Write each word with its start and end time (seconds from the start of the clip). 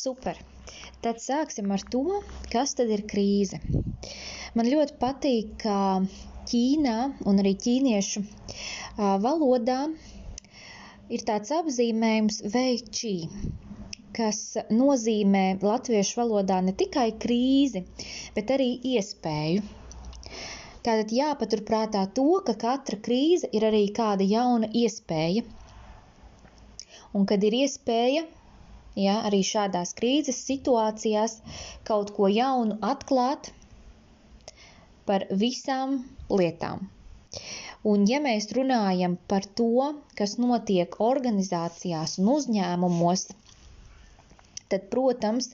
Super! 0.00 0.38
Tad 1.04 1.18
sāksim 1.20 1.70
ar 1.76 1.82
to, 1.92 2.04
kas 2.52 2.76
tad 2.78 2.92
ir 2.96 3.06
krīze. 3.14 3.58
Man 4.56 4.68
ļoti 4.72 4.96
patīk, 5.00 5.56
ka 5.64 5.78
Ķīnā 6.50 6.94
un 7.30 7.40
arī 7.40 7.50
ķīniešu 7.64 8.20
valodā 9.24 9.76
ir 11.16 11.22
tāds 11.28 11.52
apzīmējums 11.56 12.38
veičī, 12.54 13.12
kas 14.18 14.40
nozīmē 14.78 15.44
latviešu 15.62 16.18
valodā 16.22 16.56
ne 16.68 16.74
tikai 16.80 17.04
krīzi, 17.26 17.84
bet 18.38 18.50
arī 18.56 18.68
iespēju. 18.94 19.62
Tātad 20.88 21.14
jāpaturprātā 21.20 22.02
to, 22.18 22.26
ka 22.48 22.56
katra 22.66 22.98
krīze 23.08 23.52
ir 23.60 23.68
arī 23.70 23.84
kāda 24.00 24.26
jauna 24.32 24.72
iespēja. 24.82 25.44
Un 27.14 27.30
kad 27.30 27.46
ir 27.50 27.60
iespēja 27.62 28.24
ja, 28.98 29.20
arī 29.28 29.42
šādās 29.46 29.94
krīzes 29.98 30.38
situācijās 30.50 31.36
kaut 31.90 32.14
ko 32.16 32.28
jaunu 32.32 32.78
atklāt 32.92 33.52
par 35.06 35.26
visām 35.42 36.00
lietām. 36.30 36.88
Un, 37.90 38.04
ja 38.10 38.18
mēs 38.20 38.50
runājam 38.56 39.16
par 39.30 39.46
to, 39.58 39.92
kas 40.18 40.36
notiek 40.42 40.98
organizācijās 41.00 42.18
un 42.20 42.28
uzņēmumos, 42.34 43.22
tad, 44.70 44.84
protams, 44.92 45.50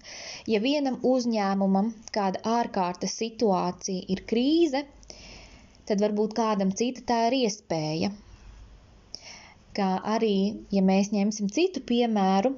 ja 0.51 0.61
vienam 0.65 0.99
uzņēmumam 1.13 1.93
kāda 2.17 2.43
ārkārtas 2.59 3.15
situācija 3.23 4.05
ir 4.13 4.25
krīze, 4.33 4.83
tad 5.87 6.03
varbūt 6.03 6.35
kādam 6.37 6.75
cita 6.77 7.05
tā 7.13 7.21
ir 7.31 7.39
iespēja. 7.45 8.11
Kā 9.77 9.91
arī, 10.17 10.37
ja 10.73 10.83
mēs 10.83 11.13
ņemsim 11.15 11.53
citu 11.53 11.83
piemēru, 11.89 12.57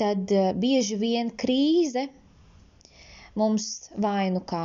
tad 0.00 0.32
eh, 0.32 0.52
bieži 0.64 0.96
vien 1.00 1.30
krīze 1.42 2.06
mums 3.38 3.66
vainu 4.04 4.42
kā 4.52 4.64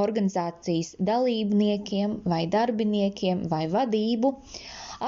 organizācijas 0.00 0.94
dalībniekiem 1.10 2.18
vai 2.32 2.42
darbiniekiem 2.54 3.44
vai 3.52 3.64
vadību 3.74 4.32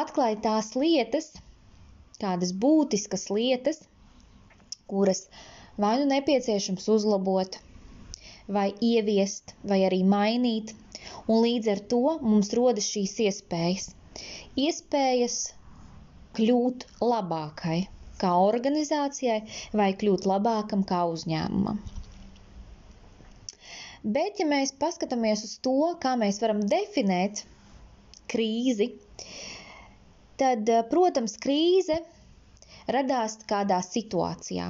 atklāja 0.03 0.39
tās 0.47 0.73
lietas, 0.79 1.31
kādas 2.23 2.53
būtiskas 2.65 3.29
lietas, 3.33 3.83
kuras 4.93 5.27
vai 5.85 5.97
nu 6.01 6.07
nepieciešams 6.13 6.89
uzlabot, 6.97 7.59
vai 8.59 8.69
ieviest, 8.91 9.57
vai 9.73 9.83
arī 9.89 10.03
mainīt, 10.15 10.73
un 11.27 11.43
līdz 11.45 11.73
ar 11.75 11.83
to 11.93 12.03
mums 12.23 12.53
rodas 12.59 12.89
šīs 12.95 13.19
iespējas. 13.27 13.91
Iespējas 14.67 15.41
kļūt 16.39 16.87
labākai 17.03 17.83
kā 18.21 18.33
organizācijai 18.47 19.41
vai 19.81 19.91
kļūt 20.01 20.27
labākam 20.31 20.85
kā 20.89 21.03
uzņēmumam. 21.13 21.81
Bet, 24.07 24.39
ja 24.39 24.47
mēs 24.47 24.71
paskatāmies 24.79 25.43
uz 25.49 25.57
to, 25.67 25.75
kā 26.03 26.13
mēs 26.21 26.37
varam 26.43 26.61
definēt 26.71 27.43
krīzi, 28.31 28.93
tad, 30.39 30.71
protams, 30.93 31.35
krīze 31.43 31.99
radās 32.97 33.35
kādā 33.51 33.81
situācijā. 33.83 34.69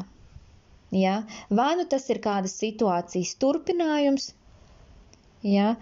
Ja? 0.97 1.17
Vai 1.61 1.75
nu 1.77 1.85
tas 1.91 2.09
ir 2.15 2.23
kādas 2.25 2.57
situācijas 2.63 3.35
turpinājums, 3.43 4.31
ja? 5.45 5.75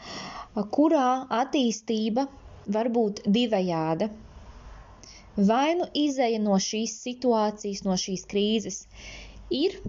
kurā 0.75 1.07
attīstība 1.43 2.27
var 2.75 2.91
būt 2.99 3.23
divējāda 3.29 4.11
vai 5.37 5.75
nu 5.79 5.87
izēja 5.99 6.39
no 6.43 6.57
šīs 6.63 6.95
situācijas, 7.03 7.83
no 7.87 7.97
šīs 7.99 8.25
krīzes 8.31 8.85
ir, 9.51 9.81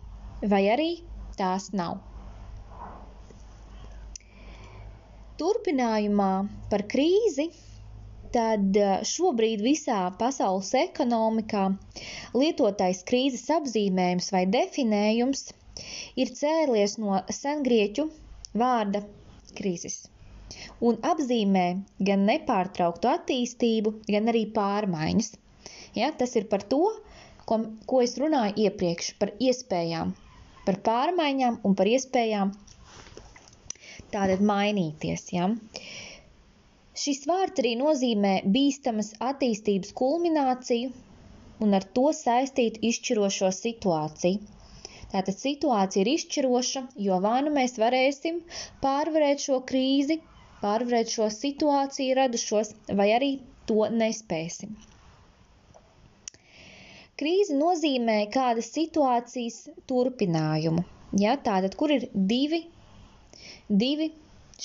vai 0.41 0.65
arī 0.73 0.89
tās 1.37 1.69
nav. 1.73 1.99
Turpinājumā 5.37 6.31
par 6.71 6.86
krīzi, 6.92 7.49
tad 8.36 8.77
eh, 8.80 9.03
šobrīd 9.03 9.61
visā 9.64 9.99
pasaules 10.20 10.71
ekonomikā 10.80 11.67
lietotais 12.36 13.03
krīzes 13.08 13.45
apzīmējums 13.58 14.31
vai 14.36 14.45
definējums 14.47 15.49
ir 16.23 16.33
cēlies 16.39 16.97
no 17.03 17.21
sengrieķu 17.41 18.09
vārda 18.55 19.03
krīzes 19.59 20.05
un 20.89 20.97
apzīmē 21.11 21.65
gan 22.09 22.25
nepārtrauktu 22.30 23.09
attīstību, 23.11 23.93
gan 24.11 24.31
arī 24.33 24.45
pārmaiņas. 24.58 25.31
Ja, 25.95 26.11
tas 26.21 26.36
ir 26.36 26.47
par 26.52 26.65
to, 26.73 26.81
ko, 27.49 27.59
ko 27.91 28.02
es 28.05 28.17
runāju 28.21 28.65
iepriekš, 28.67 29.14
par 29.21 29.31
iespējām, 29.49 30.11
par 30.67 30.80
pārmaiņām 30.89 31.61
un 31.69 31.77
par 31.80 31.91
iespējām 31.93 32.52
tātad 34.15 34.43
mainīties. 34.52 35.30
Ja. 35.35 35.49
Šis 37.05 37.25
vārds 37.30 37.61
arī 37.64 37.73
nozīmē 37.80 38.35
bīstamas 38.58 39.14
attīstības 39.30 39.95
kulmināciju 40.02 40.91
un 41.65 41.75
ar 41.80 41.87
to 41.97 42.09
saistīt 42.19 42.81
izšķirošo 42.89 43.49
situāciju. 43.58 44.53
Tātad 45.15 45.37
situācija 45.39 46.03
ir 46.03 46.09
izšķiroša, 46.11 46.81
jo 47.08 47.17
vai 47.23 47.37
nu 47.45 47.52
mēs 47.58 47.77
varēsim 47.80 48.41
pārvarēt 48.83 49.43
šo 49.43 49.61
krīzi, 49.69 50.17
pārvarēt 50.65 51.14
šo 51.14 51.30
situāciju 51.37 52.20
radušos, 52.21 52.73
vai 52.99 53.11
arī 53.20 53.31
to 53.70 53.86
nespēsim. 54.02 54.76
Krīze 57.20 57.55
nozīmē 57.55 58.17
kādas 58.31 58.73
situācijas 58.76 59.61
turpinājumu. 59.89 60.83
Ja, 61.21 61.37
tātad, 61.39 61.77
kur 61.80 61.93
ir 61.95 62.09
divi, 62.11 62.65
divi 63.70 64.09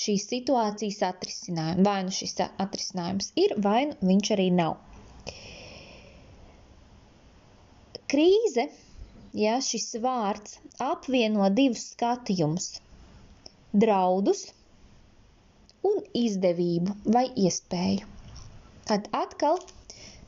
šīs 0.01 0.25
situācijas 0.33 0.99
atrisinājumi. 1.07 1.85
Vai 1.87 1.97
nu 2.07 2.15
šis 2.15 2.35
atrisinājums 2.43 3.31
ir, 3.39 3.55
vai 3.67 3.85
nu 3.93 4.09
viņš 4.11 4.31
arī 4.35 4.49
nav. 4.57 4.75
Krīze, 8.11 8.67
ja 9.45 9.55
šis 9.63 9.93
vārds 10.03 10.57
apvieno 10.83 11.47
divus 11.55 11.85
skatījumus- 11.93 12.73
draudus 13.85 14.49
un 15.87 16.01
izdevību 16.23 16.97
vai 17.15 17.25
iespēju. 17.45 18.09
Tad 18.89 19.07
atkal 19.15 19.59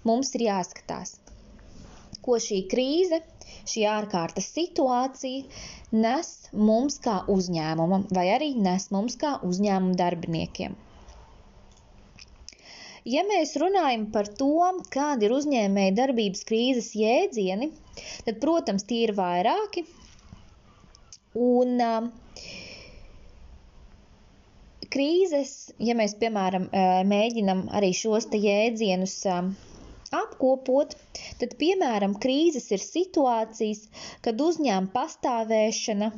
mums 0.08 0.34
ir 0.38 0.48
jāskatās, 0.48 1.18
ko 2.24 2.40
šī 2.42 2.64
krīze, 2.72 3.22
šī 3.70 3.86
ārkārtas 3.90 4.50
situācija 4.56 5.46
nes 5.94 6.30
mums 6.58 6.98
kā 7.04 7.20
uzņēmumam, 7.30 8.08
vai 8.18 8.26
arī 8.34 8.54
nes 8.58 8.90
mums 8.94 9.16
kā 9.22 9.36
uzņēmuma 9.46 9.98
darbiniekiem. 10.00 10.76
Ja 13.06 13.26
mēs 13.28 13.52
runājam 13.60 14.08
par 14.14 14.30
to, 14.40 14.50
kādi 14.96 15.28
ir 15.28 15.36
uzņēmēja 15.36 15.96
darbības 15.98 16.46
krīzes 16.48 16.94
jēdzieni, 16.96 17.70
tad, 18.26 18.40
protams, 18.42 18.88
tie 18.88 19.02
ir 19.10 19.14
vairāki. 19.18 19.84
Un 21.36 21.82
uh, 21.84 22.08
krīzes, 24.94 25.54
ja 25.82 25.96
mēs, 25.98 26.18
piemēram, 26.22 26.68
mēģinam 27.10 27.66
arī 27.80 27.94
šos 27.98 28.28
te 28.34 28.40
jēdzienus 28.42 29.16
apkopot, 30.14 30.94
tad, 31.42 31.56
piemēram, 31.62 32.14
krīzes 32.22 32.70
ir 32.76 32.84
situācijas, 32.84 33.88
kad 34.26 34.42
uzņēmuma 34.48 34.94
pastāvēšana 34.94 36.12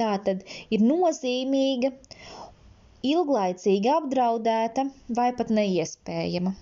tā 0.00 0.10
tad 0.24 0.44
ir 0.72 0.84
nozīmīga, 0.86 1.92
ilglaicīgi 3.10 3.90
apdraudēta 3.96 4.86
vai 5.18 5.30
pat 5.36 5.52
neiespējama. 5.56 6.54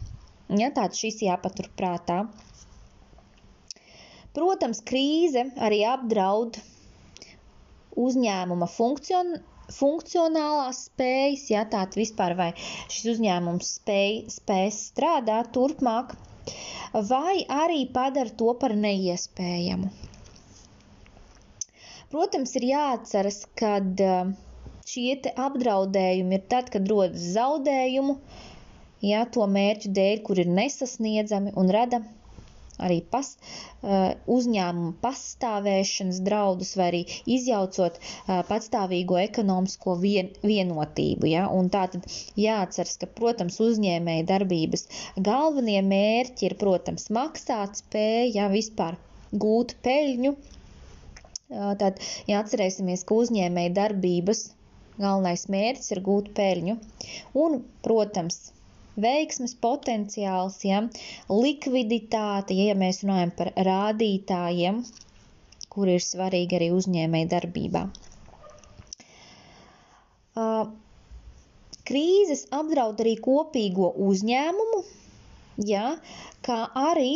Ja, 0.59 0.71
tāds 0.75 1.01
šis 1.03 1.21
jāpatur 1.27 1.69
prātā. 1.79 2.23
Protams, 4.37 4.81
krīze 4.91 5.45
arī 5.67 5.83
apdraud 5.93 6.61
uzņēmuma 7.99 8.69
funkcion, 8.71 9.35
funkcionālās 9.75 10.85
spējas, 10.89 11.45
ja 11.53 11.65
tāda 11.71 12.01
vispār 12.01 12.35
vai 12.39 12.49
šis 12.61 13.15
uzņēmums 13.15 13.73
spēj, 13.79 14.13
spēs 14.33 14.81
strādāt 14.93 15.53
turpmāk, 15.57 16.15
vai 17.11 17.43
arī 17.53 17.85
padara 17.93 18.33
to 18.43 18.55
par 18.61 18.75
neiespējamu. 18.77 19.91
Protams, 22.09 22.55
ir 22.57 22.65
jāatceras, 22.71 23.43
ka 23.61 23.75
eh, 23.85 24.31
šie 24.89 25.17
apdraudējumi 25.47 26.39
ir 26.39 26.47
tad, 26.49 26.71
kad 26.73 26.89
rodas 26.89 27.27
zaudējumu, 27.35 28.17
ja 29.05 29.27
to 29.35 29.45
mērķu 29.59 29.93
dēļ, 29.99 30.23
kur 30.25 30.41
ir 30.41 30.49
nesasniedzami 30.49 31.53
un 31.61 31.69
rada 31.77 32.01
arī 32.87 32.99
pas, 33.15 33.31
uh, 33.37 34.13
uzņēmuma 34.37 34.95
pastāvēšanas 35.05 36.21
draudus 36.29 36.75
vai 36.81 36.89
arī 36.93 37.03
izjaucot 37.37 37.99
uh, 38.03 38.43
patstāvīgo 38.51 39.19
ekonomisko 39.23 39.97
vien, 40.03 40.31
vienotību. 40.43 41.31
Ja? 41.33 41.47
Un 41.61 41.73
tā 41.75 41.87
tad 41.95 42.07
jāatceras, 42.45 42.99
ka, 43.03 43.11
protams, 43.21 43.59
uzņēmēja 43.69 44.29
darbības 44.33 44.87
galvenie 45.31 45.81
mērķi 45.93 46.51
ir, 46.51 46.59
protams, 46.65 47.11
maksāt 47.21 47.83
spēja, 47.85 48.29
ja 48.43 48.53
vispār 48.53 48.99
gūt 49.33 49.77
peļņu 49.85 50.37
Tad, 51.81 52.01
ja 52.29 52.43
atcerēsimies, 52.45 53.03
ka 53.09 53.17
uzņēmēja 53.25 53.71
darbības 53.77 54.41
galvenais 54.99 55.47
mērķis 55.55 55.95
ir 55.95 56.01
gūt 56.09 56.27
peļņu 56.39 56.75
un, 57.45 57.55
protams, 57.87 58.37
veiksmes 59.03 59.55
potenciāls, 59.63 60.59
ja, 60.67 60.83
likviditāte, 61.31 62.57
ja, 62.59 62.73
ja 62.73 62.77
mēs 62.79 63.03
runājam 63.05 63.33
par 63.39 63.53
rādītājiem, 63.69 64.83
kur 65.73 65.91
ir 65.93 66.05
svarīgi 66.05 66.59
arī 66.59 66.69
uzņēmēja 66.75 67.31
darbībā. 67.37 67.87
Krīzes 71.89 72.45
apdraud 72.55 73.01
arī 73.03 73.17
kopīgo 73.25 73.91
uzņēmumu, 74.09 74.81
ja, 75.67 75.97
kā 76.47 76.59
arī 76.79 77.13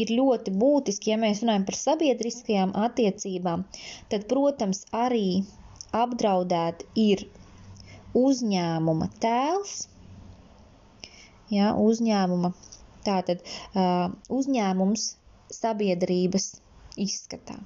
ir 0.00 0.12
ļoti 0.16 0.54
būtiski, 0.56 1.12
ja 1.12 1.18
mēs 1.20 1.42
runājam 1.44 1.66
par 1.68 1.76
sabiedriskajām 1.78 2.72
attiecībām, 2.86 3.64
tad, 4.12 4.26
protams, 4.30 4.84
arī 4.96 5.42
apdraudēt 5.96 6.86
ir 7.02 7.26
uzņēmuma 8.16 9.10
tēls, 9.22 9.74
ja, 11.54 11.74
uzņēmuma, 11.88 12.52
tātad 13.06 13.44
uzņēmums 14.40 15.06
sabiedrības 15.60 16.50
izskatā. 17.00 17.58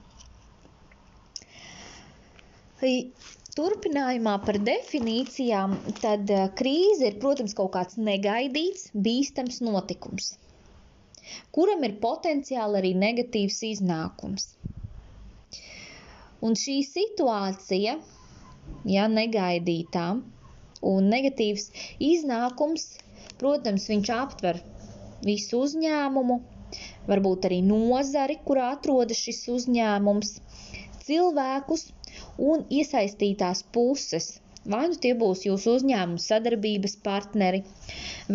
Turpinājumā 3.55 4.33
par 4.45 4.59
definīcijām, 4.61 5.77
tad 6.03 6.29
krīze 6.59 7.07
ir, 7.09 7.21
protams, 7.23 7.55
kaut 7.57 7.71
kāds 7.79 7.97
negaidīts, 7.97 8.91
bīstams 8.93 9.63
notikums 9.65 10.35
kuram 11.55 11.85
ir 11.87 11.97
potenciāli 12.03 12.81
arī 12.81 12.93
negatīvs 13.01 13.61
iznākums. 13.71 14.49
Un 16.45 16.57
šī 16.61 16.77
situācija, 16.87 17.97
ja 18.97 19.07
negaidītā 19.13 20.09
un 20.91 21.09
negatīvs 21.15 21.71
iznākums, 22.11 22.89
protams, 23.41 23.89
viņš 23.93 24.11
aptver 24.17 24.61
visu 25.27 25.61
uzņēmumu, 25.67 26.39
varbūt 27.11 27.49
arī 27.49 27.61
nozari, 27.67 28.39
kurā 28.49 28.71
atrodas 28.77 29.21
šis 29.27 29.43
uzņēmums, 29.57 30.33
cilvēkus 31.07 31.87
un 32.51 32.65
iesaistītās 32.81 33.65
puses. 33.77 34.31
Vai 34.75 34.87
nu 34.89 34.97
tie 34.97 35.13
būs 35.21 35.45
jūsu 35.45 35.75
uzņēmuma 35.79 36.23
sadarbības 36.25 36.95
partneri, 37.05 37.61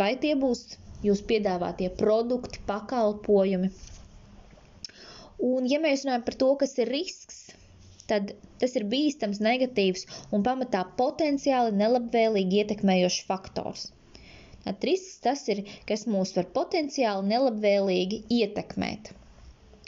vai 0.01 0.12
tie 0.25 0.36
būs 0.44 0.66
jūs 1.06 1.24
piedāvātie 1.31 1.90
produkti, 2.02 2.62
pakalpojumi. 2.69 3.72
Un, 5.50 5.69
ja 5.72 5.80
mēs 5.81 6.04
runājam 6.06 6.25
par 6.28 6.38
to, 6.44 6.50
kas 6.62 6.75
ir 6.84 6.92
risks, 6.92 7.40
tad 8.12 8.34
tas 8.62 8.75
ir 8.75 8.86
bīstams, 8.92 9.40
negatīvs 9.45 10.06
un 10.36 10.44
pamatā 10.45 10.84
potenciāli 11.00 11.78
nelabvēlīgi 11.80 12.62
ietekmējošs 12.63 13.25
faktors. 13.30 13.88
Tad 14.65 14.85
risks 14.89 15.19
tas 15.25 15.45
ir, 15.53 15.63
kas 15.89 16.06
mūs 16.11 16.35
var 16.38 16.50
potenciāli 16.57 17.29
nelabvēlīgi 17.33 18.23
ietekmēt. 18.39 19.13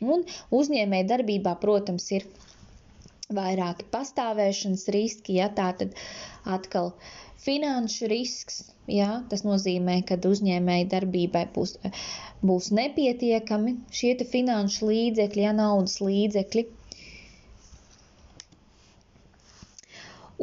Un 0.01 0.25
uzņēmēja 0.59 1.09
darbībā, 1.13 1.55
protams, 1.61 2.07
ir 2.17 2.25
vairāki 3.31 3.85
pastāvēšanas 3.93 4.87
riski, 4.95 5.37
ja 5.39 5.51
tā 5.59 5.69
tad 5.81 5.93
atkal 6.57 6.93
finanšu 7.41 8.09
risks, 8.11 8.63
Jā, 8.91 9.09
tas 9.31 9.43
nozīmē, 9.47 9.93
ka 10.09 10.17
uzņēmēji 10.27 10.85
darbībai 10.91 11.45
būs, 11.55 11.75
būs 12.49 12.69
nepietiekami 12.77 13.73
šie 13.99 14.15
finanšu 14.31 14.89
līdzekļi, 14.89 15.43
ja 15.45 15.51
naudas 15.59 15.99
līdzekļi. 16.01 16.63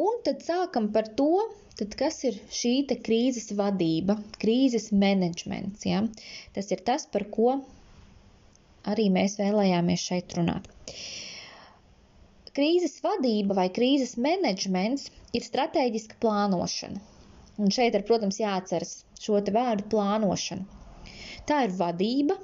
Un 0.07 0.21
tad 0.23 0.41
sākam 0.47 0.87
par 0.95 1.11
to, 1.19 1.27
tad 1.79 1.95
kas 1.99 2.21
ir 2.27 2.37
šī 2.53 2.73
krīzes 3.07 3.53
vadība, 3.59 4.17
krīzes 4.41 4.89
menedžments. 5.03 5.85
Ja? 5.87 6.03
Tas 6.55 6.71
ir 6.75 6.83
tas, 6.89 7.05
par 7.13 7.25
ko 7.35 7.59
arī 8.93 9.09
mēs 9.13 9.37
vēlējāmies 9.39 10.05
šeit 10.11 10.35
runāt. 10.37 10.67
Krīzes 12.55 12.97
vadība 13.05 13.55
vai 13.61 13.67
krīzes 13.71 14.17
menedžments 14.19 15.07
ir 15.37 15.45
strateģiska 15.45 16.17
plānošana. 16.23 16.99
Un 17.59 17.71
šeit 17.75 17.95
ir, 17.95 18.03
protams, 18.07 18.39
jāatceras 18.39 18.93
šo 19.19 19.39
vārdu 19.55 19.85
plānošana. 19.91 20.65
Tā 21.49 21.63
ir 21.67 21.75
vadība, 21.75 22.37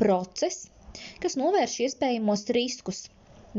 process, 0.00 0.68
kas 1.22 1.36
novērš 1.40 1.76
iespējamos 1.86 2.44
riskus, 2.56 3.06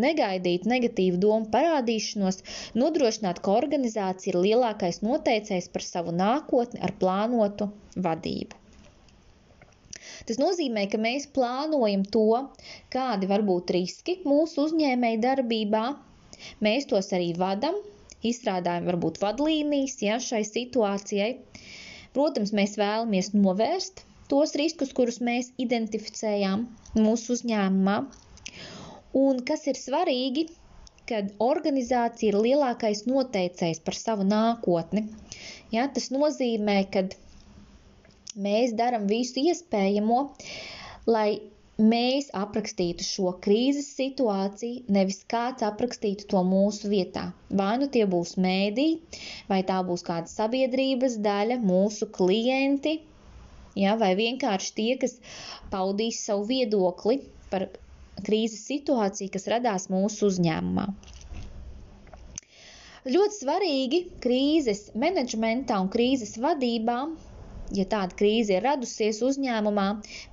negaidīt 0.06 0.68
negatīvu 0.72 1.20
domu 1.24 1.50
parādīšanos, 1.56 2.40
nodrošināt, 2.82 3.42
ka 3.46 3.58
organizācija 3.62 4.34
ir 4.34 4.40
lielākais 4.46 5.02
noteicējs 5.06 5.70
par 5.74 5.86
savu 5.88 6.16
nākotni 6.22 6.84
ar 6.88 6.96
plānotu 7.02 7.70
vadību. 8.08 8.64
Tas 10.28 10.40
nozīmē, 10.42 10.88
ka 10.92 11.00
mēs 11.00 11.28
plānojam 11.36 12.04
to, 12.16 12.26
kādi 12.94 13.30
var 13.32 13.44
būt 13.48 13.72
riski 13.76 14.18
mūsu 14.28 14.66
uzņēmēji 14.68 15.22
darbībā, 15.24 15.84
mēs 16.68 16.90
tos 16.92 17.14
arī 17.16 17.30
vadam 17.40 17.78
izstrādājam 18.26 18.88
varbūt 18.90 19.22
vadlīnijas 19.22 19.98
ja, 20.04 20.18
šai 20.24 20.44
situācijai. 20.48 21.32
Protams, 22.18 22.54
mēs 22.60 22.76
vēlamies 22.82 23.32
novērst 23.36 24.04
tos 24.32 24.56
riskus, 24.60 24.94
kurus 24.98 25.22
mēs 25.24 25.52
identificējām 25.64 26.66
mūsu 26.98 27.38
uzņēmumā. 27.38 27.98
Un 29.16 29.40
kas 29.50 29.68
ir 29.72 29.78
svarīgi, 29.80 30.48
kad 31.10 31.30
organizācija 31.44 32.34
ir 32.34 32.38
lielākais 32.46 33.06
noteicējs 33.08 33.80
par 33.88 33.96
savu 33.96 34.26
nākotni. 34.32 35.06
Ja, 35.72 35.86
tas 35.98 36.10
nozīmē, 36.12 36.78
ka 36.96 37.06
mēs 38.48 38.74
darām 38.82 39.08
visu 39.12 39.44
iespējamo, 39.52 40.20
lai 41.08 41.30
mēs 41.92 42.28
aprakstītu 42.42 43.06
šo 43.06 43.32
krīzes 43.46 43.88
situāciju, 43.98 44.84
nevis 44.98 45.20
kāds 45.34 45.66
aprakstītu 45.68 46.28
to 46.34 46.42
mūsu 46.52 46.90
vietā. 46.94 47.28
Vai 47.62 47.74
nu 47.82 47.88
tie 47.96 48.06
būs 48.14 48.36
mēdī, 48.46 48.88
vai 49.50 49.62
tā 49.72 49.80
būs 49.90 50.04
kāda 50.08 50.32
sabiedrības 50.32 51.20
daļa, 51.28 51.60
mūsu 51.72 52.10
klienti, 52.20 52.98
ja, 53.78 53.96
vai 54.04 54.12
vienkārši 54.20 54.74
tie, 54.80 54.92
kas 55.06 55.20
paudīs 55.74 56.24
savu 56.26 56.48
viedokli 56.52 57.22
par 57.52 57.70
krīzes 58.26 58.66
situāciju, 58.72 59.32
kas 59.36 59.48
radās 59.54 59.88
mūsu 59.94 60.32
uzņēmumā. 60.32 60.88
Ļoti 63.08 63.40
svarīgi 63.40 64.04
krīzes 64.26 64.90
menedžmentā 65.00 65.78
un 65.80 65.88
krīzes 65.94 66.36
vadībā 66.44 67.00
ja 67.76 67.86
tāda 67.92 68.16
krīze 68.20 68.56
ir 68.58 68.64
radusies 68.66 69.20
uzņēmumā, 69.28 69.86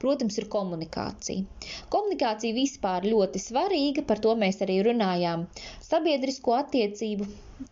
protams, 0.02 0.36
ir 0.40 0.46
komunikācija. 0.52 1.70
Komunikācija 1.94 2.56
vispār 2.56 3.06
ļoti 3.10 3.42
svarīga, 3.42 4.04
par 4.10 4.22
to 4.26 4.34
mēs 4.42 4.60
arī 4.66 4.80
runājām 4.86 5.46
sabiedrisko 5.88 6.54
attiecību 6.60 7.28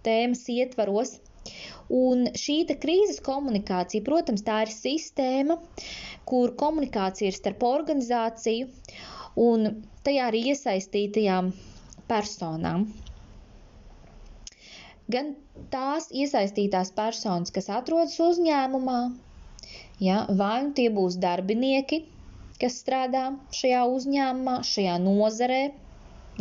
tēmas 0.09 0.47
ietvaros. 0.57 1.16
Un 1.92 2.28
šī 2.38 2.61
krīzes 2.83 3.19
komunikācija, 3.26 4.04
protams, 4.07 4.45
tā 4.47 4.61
ir 4.66 4.71
sistēma, 4.75 5.59
kur 6.31 6.54
komunikācija 6.59 7.33
ir 7.33 7.37
starp 7.38 7.66
organizāciju 7.66 8.71
un 9.38 9.68
tajā 10.06 10.28
arī 10.30 10.44
iesaistītajām 10.52 11.52
personām. 12.10 12.86
Gan 15.12 15.34
tās 15.72 16.08
iesaistītās 16.14 16.94
personas, 16.96 17.52
kas 17.52 17.68
atrodas 17.72 18.16
uzņēmumā, 18.22 19.00
Ja? 20.02 20.24
Vai 20.38 20.56
nu 20.64 20.72
tie 20.76 20.88
būs 20.90 21.16
darbinieki, 21.22 22.00
kas 22.60 22.80
strādā 22.82 23.24
šajā 23.54 23.82
uzņēmumā, 23.96 24.56
šajā 24.66 24.96
nozarē, 25.04 25.62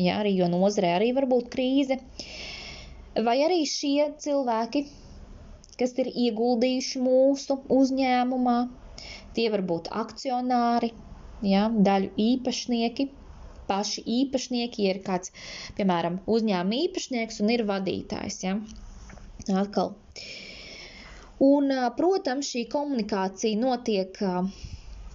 ja? 0.01 0.15
arī, 0.21 0.33
jo 0.39 0.48
nozarē 0.50 0.95
arī 0.98 1.12
var 1.17 1.27
būt 1.29 1.51
krīze, 1.53 2.00
vai 3.27 3.38
arī 3.45 3.62
šie 3.69 4.10
cilvēki, 4.25 4.86
kas 5.77 5.93
ir 6.01 6.10
ieguldījuši 6.10 7.03
mūsu 7.05 7.60
uzņēmumā, 7.77 8.57
tie 9.38 9.48
var 9.53 9.65
būt 9.74 9.91
akcionāri, 10.03 10.93
ja? 11.45 11.67
daļu 11.89 12.12
īpašnieki, 12.25 13.07
paši 13.69 14.03
īpašnieki, 14.19 14.88
ir 14.91 15.01
kāds, 15.05 15.33
piemēram, 15.77 16.19
uzņēmuma 16.36 16.81
īpašnieks 16.88 17.41
un 17.43 17.53
ir 17.55 17.65
vadītājs. 17.69 18.41
Ja? 18.45 18.57
Atkal. 19.62 19.95
Un, 21.41 21.71
protams, 21.98 22.51
šī 22.53 22.67
komunikācija 22.69 23.57
notiek 23.57 24.19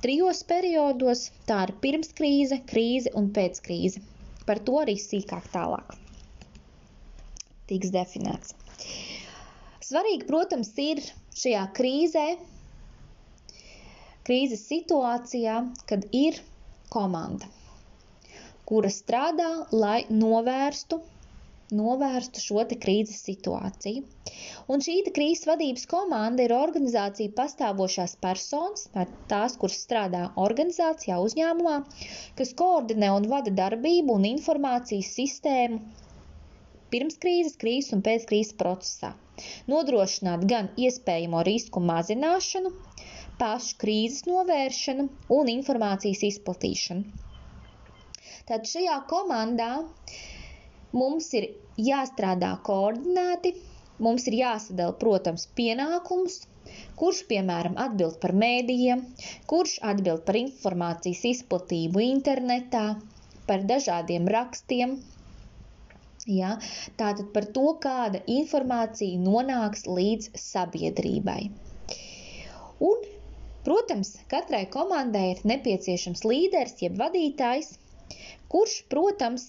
trijos 0.02 0.42
periodos. 0.49 1.28
Tā 1.47 1.62
ir 1.68 1.76
pirms 1.85 2.11
krīze, 2.18 2.59
krīze 2.66 3.14
un 3.18 3.30
pēc 3.37 3.62
krīze. 3.68 4.02
Par 4.47 4.59
to 4.66 4.80
arī 4.83 4.99
sīkāk 4.99 5.47
tālāk 5.54 5.95
tiks 7.71 7.90
definēts. 7.95 8.54
Svarīgi, 9.87 10.26
protams, 10.28 10.73
ir 10.83 11.02
šajā 11.37 11.64
krīzē, 11.76 12.26
krīzes 14.28 14.64
situācijā, 14.71 15.59
kad 15.92 16.09
ir 16.25 16.40
komanda. 16.97 17.52
kura 18.66 18.88
strādā, 18.90 19.50
lai 19.71 19.99
novērstu 20.11 20.97
novērstu 21.75 22.40
šo 22.42 22.62
krīzes 22.83 23.23
situāciju. 23.26 24.02
Un 24.71 24.83
šī 24.87 24.95
krīzes 25.16 25.47
vadības 25.49 25.87
komanda 25.90 26.45
ir 26.47 26.54
organizācija 26.54 27.33
pastāvošās 27.38 28.16
personas, 28.23 28.87
tās, 29.33 29.56
kuras 29.59 29.80
strādā 29.87 30.23
organizācijā, 30.47 31.18
uzņēmumā, 31.26 31.76
kas 32.38 32.54
koordinē 32.54 33.11
un 33.16 33.28
vada 33.33 33.50
darbību 33.50 34.14
un 34.14 34.28
informācijas 34.30 35.12
sistēmu 35.18 35.80
pirms 36.90 37.18
krīzes, 37.23 37.56
krīzes 37.59 37.97
un 37.97 38.02
pēc 38.06 38.28
krīzes 38.30 38.54
procesā. 38.61 39.14
Nodrošināt 39.68 40.47
gan 40.49 40.71
iespējamo 40.80 41.42
risku 41.49 41.83
mazināšanu, 41.83 42.71
pašu 43.40 43.76
krīzes 43.83 44.26
novēršanu 44.31 45.09
un 45.38 45.52
informācijas 45.52 46.25
izplatīšanu. 46.31 47.25
Tad 48.47 48.69
šajā 48.71 49.00
komandā 49.11 49.73
Mums 50.97 51.33
ir 51.37 51.45
jāstrādā 51.85 52.50
koordinēti, 52.66 53.50
mums 54.07 54.26
ir 54.31 54.37
jāsadala, 54.38 54.95
protams, 55.00 55.43
pienākums, 55.59 56.37
kurš, 57.00 57.23
piemēram, 57.33 57.75
atbild 57.85 58.16
par 58.23 58.33
mēdījiem, 58.43 59.02
kurš 59.50 59.75
atbild 59.90 60.23
par 60.28 60.38
informācijas 60.40 61.25
izplatību 61.33 62.05
internetā, 62.07 62.85
par 63.50 63.66
dažādiem 63.73 64.31
rakstiem. 64.37 64.97
Ja? 66.38 66.55
Tātad 67.02 67.28
par 67.35 67.50
to, 67.59 67.66
kāda 67.83 68.23
informācija 68.38 69.21
nonāks 69.26 69.85
līdz 69.90 70.33
sabiedrībai. 70.47 71.40
Un, 72.88 73.05
protams, 73.67 74.15
katrai 74.33 74.65
komandai 74.73 75.27
ir 75.35 75.45
nepieciešams 75.53 76.25
līderis, 76.31 76.77
jeb 76.87 76.99
vadītājs, 77.03 77.73
kurš, 78.53 78.77
protams, 78.93 79.49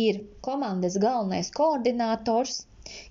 ir 0.00 0.22
komandas 0.44 0.96
galvenais 1.02 1.50
koordinators, 1.54 2.62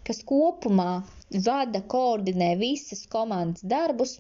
kas 0.08 0.20
kopumā 0.30 1.04
vada, 1.48 1.82
koordinē 1.94 2.50
visas 2.60 3.06
komandas 3.14 3.64
darbus 3.76 4.18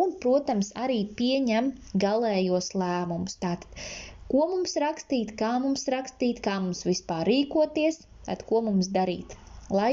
un, 0.00 0.12
protams, 0.22 0.72
arī 0.84 0.98
pieņem 1.20 1.72
galējos 2.04 2.72
lēmumus. 2.82 3.38
Tātad, 3.42 3.86
ko 4.32 4.46
mums 4.52 4.76
rakstīt, 4.82 5.34
kā 5.40 5.56
mums 5.62 5.88
rakstīt, 5.94 6.42
kā 6.44 6.58
mums 6.66 6.84
vispār 6.88 7.26
rīkoties, 7.30 8.02
tad 8.28 8.44
ko 8.50 8.62
mums 8.68 8.90
darīt. 8.98 9.38
Lai 9.70 9.92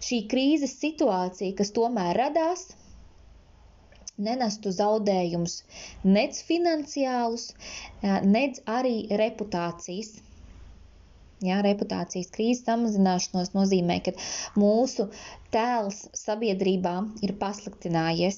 šī 0.00 0.22
krīzes 0.32 0.78
situācija, 0.80 1.56
kas 1.58 1.74
tomēr 1.76 2.16
radās, 2.16 2.70
nenestu 4.18 4.72
zaudējumus 4.80 5.56
nec 6.04 6.42
finansiālus, 6.50 7.48
nec 8.36 8.60
arī 8.80 8.96
reputācijas 9.24 10.16
Jā, 11.42 11.56
reputācijas 11.66 12.28
krīzes 12.34 12.62
samazināšanos 12.68 13.48
nozīmē, 13.56 13.96
ka 14.06 14.12
mūsu 14.62 15.08
tēls 15.54 16.04
sabiedrībā 16.18 16.92
ir 17.26 17.32
pasliktinājies. 17.40 18.36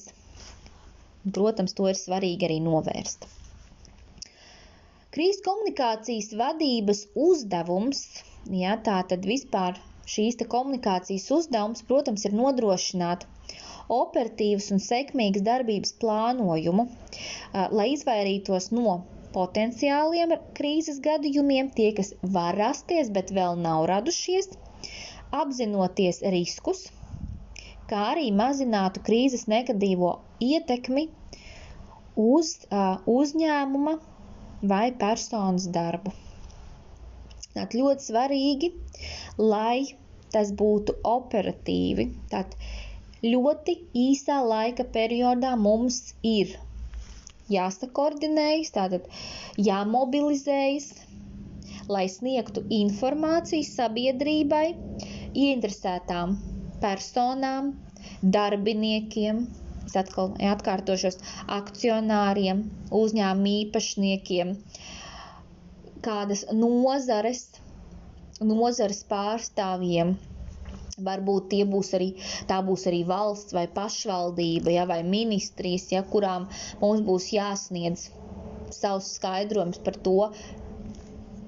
Protams, 1.35 1.75
to 1.77 1.85
ir 1.91 1.99
svarīgi 1.99 2.47
arī 2.47 2.57
novērst. 2.65 3.27
Krīzes 5.15 5.43
komunikācijas 5.45 6.31
vadības 6.41 7.03
uzdevums, 7.27 8.01
jā, 8.63 8.73
tā 8.89 8.97
tad 9.13 9.29
vispār 9.29 9.77
šīs 10.15 10.41
komunikācijas 10.55 11.29
uzdevums, 11.37 11.85
protams, 11.91 12.25
ir 12.25 12.33
nodrošināt 12.41 13.29
operatīvas 13.91 14.71
un 14.75 14.81
sekmīgas 14.83 15.43
darbības 15.45 15.93
plānojumu, 16.01 16.87
lai 17.53 17.87
izvairītos 17.93 18.71
no 18.75 19.01
potenciāliem 19.35 20.33
krīzes 20.57 21.01
gadījumiem, 21.05 21.71
tie, 21.77 21.91
kas 21.97 22.13
var 22.37 22.55
rasties, 22.59 23.11
bet 23.17 23.33
vēl 23.35 23.59
nav 23.61 23.85
radušies, 23.91 24.49
apzinoties 25.35 26.21
riskus, 26.35 26.85
kā 27.89 28.01
arī 28.13 28.29
mazinātu 28.33 29.03
krīzes 29.05 29.45
negatīvo 29.51 30.15
ietekmi 30.43 31.09
uz 32.15 32.55
uh, 32.69 33.01
uzņēmuma 33.11 33.97
vai 34.71 34.85
personas 35.03 35.67
darbu. 35.75 36.13
Tātad 37.55 37.75
ļoti 37.79 38.07
svarīgi, 38.07 38.71
lai 39.39 39.85
tas 40.33 40.51
būtu 40.59 40.97
operatīvi. 41.07 42.09
Tātad 42.31 42.55
ļoti 43.25 43.73
īsā 44.05 44.39
laika 44.51 44.85
periodā 44.97 45.51
mums 45.65 45.99
ir 46.31 46.55
jāsakoordinējas, 47.53 48.71
tātad 48.75 49.05
jāmobilizējas, 49.67 50.87
lai 51.95 52.05
sniegtu 52.09 52.63
informāciju 52.79 53.67
sabiedrībai, 53.69 54.65
ieinteresētām 55.45 56.35
personām, 56.85 57.69
darbiniekiem, 58.37 59.43
es 59.85 59.95
atkal 60.01 60.33
atkārtošos, 60.53 61.19
akcionāriem, 61.59 62.63
uzņēmumu 63.01 63.53
īpašniekiem, 63.61 64.55
kādas 66.07 66.45
nozares, 66.63 67.43
nozares 68.41 69.03
pārstāvjiem, 69.13 70.15
Varbūt 71.03 71.49
tie 71.51 71.63
būs 71.67 71.89
arī, 71.97 72.05
tā 72.49 72.61
būs 72.63 72.85
arī 72.87 73.01
valsts 73.07 73.55
vai 73.55 73.65
pašvaldība, 73.77 74.71
ja, 74.71 74.85
vai 74.87 75.01
ministrijas, 75.03 75.89
ja, 75.91 76.03
kurām 76.07 76.45
mums 76.79 77.01
būs 77.09 77.33
jāsniedz 77.35 78.05
savs 78.71 79.09
skaidrojums 79.17 79.81
par 79.83 79.97
to, 80.07 80.15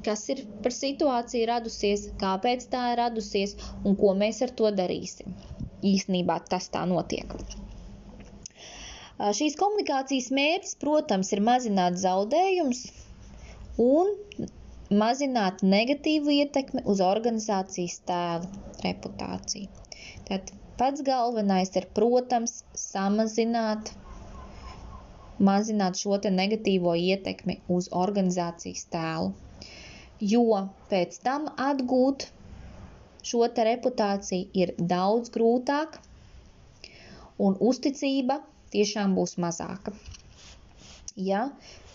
kas 0.07 0.25
ir 0.33 0.41
par 0.65 0.75
situāciju 0.75 1.47
radusies, 1.49 2.03
kāpēc 2.19 2.67
tā 2.73 2.83
ir 2.91 2.99
radusies 3.01 3.55
un 3.85 3.95
ko 4.01 4.11
mēs 4.19 4.43
ar 4.43 4.51
to 4.59 4.71
darīsim. 4.81 5.31
Īsnībā 5.93 6.41
tas 6.51 6.67
tā 6.73 6.83
notiek. 6.89 7.31
Šīs 9.17 9.55
komunikācijas 9.57 10.29
mērķis, 10.37 10.75
protams, 10.83 11.31
ir 11.33 11.41
mazināt 11.45 11.97
zaudējumus 12.03 12.83
un 13.81 14.11
mazināt 14.89 15.63
negatīvu 15.63 16.31
ietekmi 16.41 16.81
uz 16.91 17.01
organizācijas 17.03 17.97
tēlu, 18.07 18.47
reputāciju. 18.83 19.67
Tad 20.29 20.51
pats 20.79 21.03
galvenais 21.07 21.73
ir, 21.75 21.87
protams, 21.97 22.53
samazināt, 22.83 23.91
mazināt 25.49 25.99
šo 25.99 26.17
te 26.23 26.31
negatīvo 26.31 26.95
ietekmi 27.01 27.59
uz 27.77 27.89
organizācijas 27.91 28.85
tēlu, 28.95 29.33
jo 30.33 30.63
pēc 30.91 31.19
tam 31.27 31.49
atgūt 31.69 32.29
šo 33.27 33.47
te 33.57 33.65
reputāciju 33.67 34.47
ir 34.63 34.73
daudz 34.79 35.33
grūtāk 35.35 35.99
un 37.43 37.59
uzticība 37.59 38.39
tiešām 38.71 39.19
būs 39.19 39.35
mazāka 39.41 39.93
ja 41.17 41.47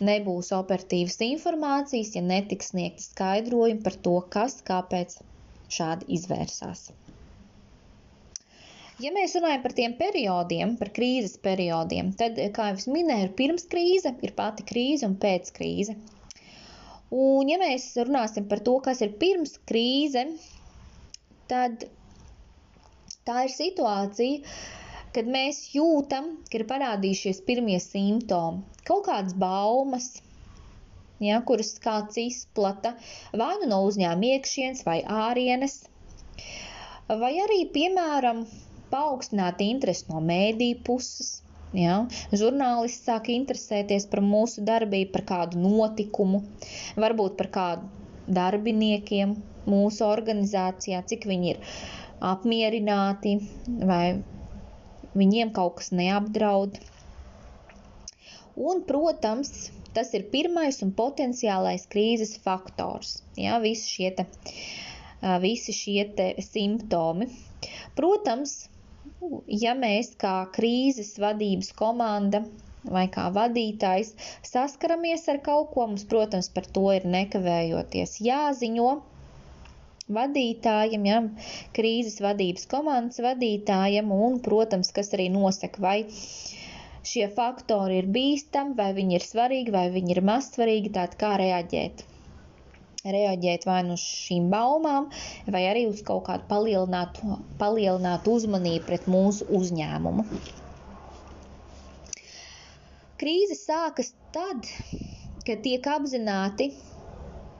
nebūs 0.02 0.50
operatīvas 0.56 1.20
informācijas, 1.24 2.14
ja 2.16 2.22
netiks 2.26 2.72
sniegti 2.72 3.06
skaidrojumi 3.06 3.82
par 3.84 3.96
to, 4.06 4.16
kas, 4.34 4.58
kāpēc 4.66 5.20
šādi 5.72 6.10
izvērsās. 6.18 6.90
Ja 9.02 9.10
mēs 9.14 9.32
runājam 9.34 9.62
par 9.64 9.72
tiem 9.74 9.94
periodiem, 9.98 10.74
par 10.78 10.92
krīzes 10.94 11.38
periodiem, 11.42 12.12
tad, 12.18 12.36
kā 12.54 12.68
jau 12.70 12.92
minēju, 12.94 13.28
ir 13.28 13.32
pirms 13.38 13.64
krīze, 13.70 14.12
ir 14.22 14.34
pati 14.36 14.66
krīze 14.68 15.08
un 15.08 15.16
pēc 15.22 15.50
krīze. 15.56 15.96
Un, 17.12 17.48
ja 17.50 17.58
mēs 17.60 17.90
runāsim 17.98 18.46
par 18.48 18.62
to, 18.64 18.76
kas 18.84 19.02
ir 19.04 19.16
pirms 19.20 19.56
krīze, 19.68 20.22
tad 21.50 21.88
tā 23.26 23.42
ir 23.48 23.52
situācija, 23.52 24.54
kad 25.16 25.28
mēs 25.28 25.62
jūtam, 25.75 26.28
ka 26.49 26.59
ir 26.61 26.66
parādījušies 26.69 27.42
pirmie 27.49 27.78
simptomi, 27.85 28.62
kaut 28.88 29.07
kādas 29.09 29.37
baumas, 29.38 30.09
ja, 31.23 31.40
kuras 31.47 31.75
kāds 31.83 32.19
izplata 32.23 32.95
vai 33.37 33.54
nu 33.62 33.71
no 33.75 33.83
uzņēmuma 33.88 34.35
iekšienes 34.37 34.85
vai 34.88 35.00
ārienes, 35.04 35.83
vai 37.09 37.33
arī, 37.45 37.62
piemēram, 37.76 38.45
paaugstināt 38.92 39.62
interesi 39.64 40.09
no 40.11 40.21
mēdīju 40.25 40.83
puses. 40.87 41.38
Ja? 41.76 42.02
Žurnālisti 42.37 43.07
sāk 43.09 43.31
interesēties 43.33 44.04
par 44.12 44.21
mūsu 44.25 44.64
darbību, 44.69 45.12
par 45.14 45.25
kādu 45.31 45.62
notikumu, 45.62 46.42
varbūt 47.00 47.38
par 47.38 47.49
kādu 47.54 47.88
darbiniekiem 48.28 49.33
mūsu 49.69 50.04
organizācijā, 50.04 51.00
cik 51.09 51.25
viņi 51.31 51.54
ir 51.54 51.62
apmierināti 52.33 53.38
vai 53.88 54.04
viņiem 55.19 55.52
kaut 55.57 55.78
kas 55.81 55.92
neapdraud. 55.95 56.78
Un, 58.52 58.83
protams, 58.88 59.71
tas 59.97 60.12
ir 60.16 60.26
pirmais 60.33 60.81
un 60.85 60.92
potenciālais 60.97 61.87
krīzes 61.92 62.35
faktors. 62.45 63.21
Ja, 63.40 63.59
visi 63.64 63.88
šie, 63.97 64.11
te, 64.19 64.26
visi 65.45 65.75
šie 65.76 66.04
te 66.19 66.28
simptomi. 66.45 67.31
Protams, 67.97 68.57
ja 69.64 69.76
mēs 69.78 70.12
kā 70.21 70.37
krīzes 70.57 71.14
vadības 71.23 71.73
komanda 71.78 72.42
vai 72.83 73.07
kā 73.14 73.28
vadītājs 73.35 74.12
saskaramies 74.49 75.28
ar 75.31 75.38
kaut 75.47 75.71
ko, 75.75 75.87
mums, 75.87 76.04
protams, 76.11 76.49
par 76.57 76.66
to 76.76 76.88
ir 76.97 77.07
nekavējoties 77.07 78.19
jāziņo 78.26 78.90
vadītājam, 80.16 81.07
ja, 81.09 81.19
krīzes 81.76 82.21
vadības 82.25 82.69
komandas 82.71 83.23
vadītājam 83.25 84.12
un, 84.16 84.38
protams, 84.45 84.92
kas 84.97 85.12
arī 85.16 85.28
nosaka, 85.35 85.83
vai 85.83 85.99
šie 87.12 87.26
faktori 87.37 88.00
ir 88.02 88.09
bīstami, 88.14 88.76
vai 88.78 88.92
viņi 88.97 89.19
ir 89.19 89.26
svarīgi, 89.26 89.75
vai 89.75 89.88
viņi 89.95 90.16
ir 90.16 90.23
maz 90.28 90.52
svarīgi, 90.54 90.95
tātad 90.97 91.19
kā 91.23 91.35
reaģēt. 91.42 92.04
Reaģēt 93.02 93.64
vai 93.66 93.81
nu 93.83 93.97
uz 93.99 94.02
šīm 94.07 94.47
baumām, 94.52 95.09
vai 95.50 95.64
arī 95.66 95.88
uz 95.90 96.04
kaut 96.07 96.23
kādu 96.28 96.47
palielinātu, 96.50 97.38
palielinātu 97.59 98.37
uzmanību 98.38 98.87
pret 98.87 99.09
mūsu 99.11 99.49
uzņēmumu. 99.59 100.26
Krīze 103.23 103.59
sākas 103.59 104.14
tad, 104.35 104.71
kad 105.47 105.61
tiek 105.66 105.87
apzināti 105.90 106.71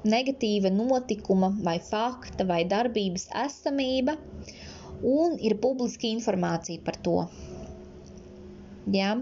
negatīva 0.05 0.71
notikuma 0.75 1.53
vai 1.67 1.79
fakta 1.83 2.47
vai 2.49 2.63
darbības 2.69 3.29
esamība 3.45 4.17
un 5.03 5.37
ir 5.41 5.57
publiska 5.63 6.09
informācija 6.09 6.83
par 6.87 6.99
to. 7.07 7.17
Ja? 8.95 9.15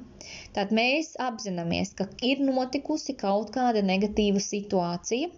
Tad 0.56 0.72
mēs 0.76 1.14
apzināmies, 1.20 1.92
ka 1.96 2.06
ir 2.24 2.40
notikusi 2.44 3.16
kaut 3.18 3.52
kāda 3.54 3.82
negatīva 3.84 4.40
situācija, 4.40 5.28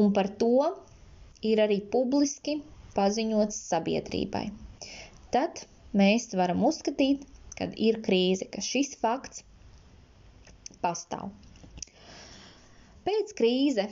un 0.00 0.12
par 0.16 0.30
to 0.40 0.70
ir 1.44 1.60
arī 1.64 1.80
publiski 1.92 2.60
paziņots 2.96 3.60
sabiedrībai. 3.70 4.46
Tad 5.34 5.64
mēs 5.96 6.30
varam 6.36 6.64
uzskatīt, 6.66 7.26
ka 7.56 7.68
ir 7.76 8.00
krīze, 8.06 8.48
ka 8.48 8.64
šis 8.64 8.96
fakts 9.00 9.44
pastāv. 10.80 11.28
Pēc 13.04 13.34
krīze 13.36 13.86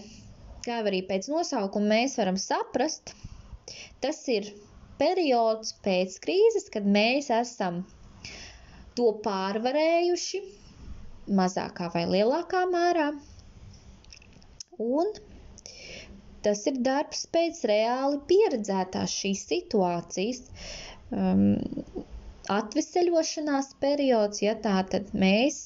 kā 0.68 0.82
arī 0.84 1.02
pēc 1.08 1.30
nosaukuma 1.32 1.94
mēs 1.96 2.18
varam 2.20 2.38
saprast, 2.40 3.14
tas 4.04 4.20
ir 4.32 4.50
periods 5.00 5.75
pēc 5.84 6.18
krīzes, 6.25 6.68
kad 6.75 6.87
mēs 6.98 7.30
esam 7.34 7.82
to 8.98 9.12
pārvarējuši 9.25 10.42
mazākā 11.38 11.88
vai 11.94 12.04
lielākā 12.10 12.64
mērā. 12.72 13.08
Un 14.82 15.10
tas 16.44 16.64
ir 16.70 16.78
darbs 16.87 17.25
pēc 17.34 17.62
reāli 17.70 18.20
pieredzētās 18.30 19.14
šīs 19.22 19.44
situācijas. 19.50 20.44
Um, 21.08 21.56
atveseļošanās 22.52 23.72
periods, 23.82 24.42
ja 24.44 24.54
tā 24.64 24.76
tad 24.92 25.10
mēs, 25.16 25.58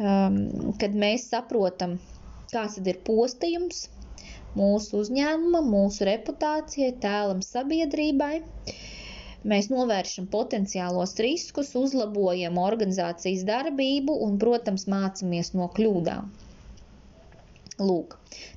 um, 0.00 0.38
kad 0.80 0.96
mēs 0.96 1.28
saprotam, 1.32 1.96
kāds 2.52 2.78
tad 2.78 2.88
ir 2.90 2.98
postījums 3.06 3.86
mūsu 4.56 5.02
uzņēmumam, 5.02 5.68
mūsu 5.72 6.06
reputācijai, 6.08 6.94
tēlam 7.02 7.42
sabiedrībai. 7.44 8.34
Mēs 9.46 9.68
novēršam 9.70 10.26
potenciālos 10.32 11.14
riskus, 11.22 11.74
uzlabojam 11.78 12.58
organizācijas 12.58 13.44
darbību 13.46 14.16
un, 14.26 14.40
protams, 14.42 14.88
mācāmies 14.90 15.52
no 15.54 15.68
kļūdām. 15.76 16.32
Lūk, 17.76 18.16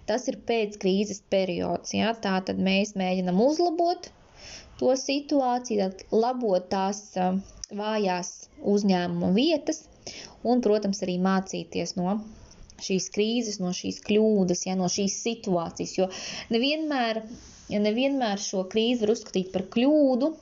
tas 0.10 0.29
ir 0.31 0.39
pēckrīzes 0.50 1.22
periods. 1.34 1.93
Ja? 1.93 2.15
Tā 2.24 2.39
tad 2.48 2.62
mēs 2.69 2.96
mēģinam 2.98 3.41
uzlabot 3.43 4.10
to 4.79 4.96
situāciju, 4.96 5.91
labot 6.15 6.69
tās 6.72 7.03
vājās 7.75 8.34
uzņēmuma 8.74 9.34
vietas 9.36 9.84
un, 10.41 10.63
protams, 10.63 11.03
arī 11.05 11.19
mācīties 11.22 11.98
no 12.00 12.15
šīs 12.86 13.09
krīzes, 13.15 13.59
no 13.63 13.71
šīs 13.75 14.01
kļūdas, 14.07 14.65
ja, 14.67 14.75
no 14.79 14.89
šīs 14.91 15.15
situācijas. 15.25 15.95
Jo 16.00 16.09
nevienmēr, 16.55 17.24
ja 17.74 17.81
nevienmēr 17.83 18.41
šo 18.43 18.65
krīzi 18.71 19.05
var 19.05 19.15
uzskatīt 19.15 19.51
par 19.56 19.67
kļūdu. 19.75 20.34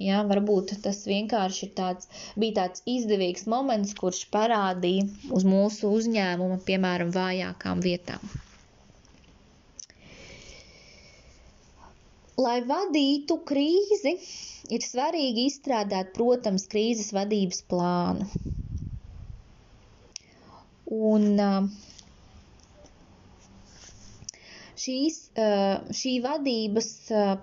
Jā, 0.00 0.22
varbūt 0.24 0.70
tas 0.84 1.02
vienkārši 1.04 1.66
tāds, 1.76 2.08
bija 2.40 2.56
tāds 2.62 2.84
izdevīgs 2.88 3.44
moments, 3.52 3.92
kurš 3.98 4.22
parādīja 4.32 5.04
uz 5.36 5.44
mūsu 5.44 5.90
uzņēmuma, 5.98 6.56
piemēram, 6.68 7.10
vājākām 7.12 7.82
vietām. 7.84 8.24
Lai 12.40 12.62
vadītu 12.64 13.36
krīzi, 13.50 14.14
ir 14.72 14.86
svarīgi 14.86 15.44
izstrādāt, 15.50 16.14
protams, 16.16 16.64
krīzes 16.72 17.12
vadības 17.12 17.60
plānu. 17.68 18.30
Un 20.90 21.40
šīs, 24.84 25.20
šī 26.00 26.14
vadības 26.24 26.90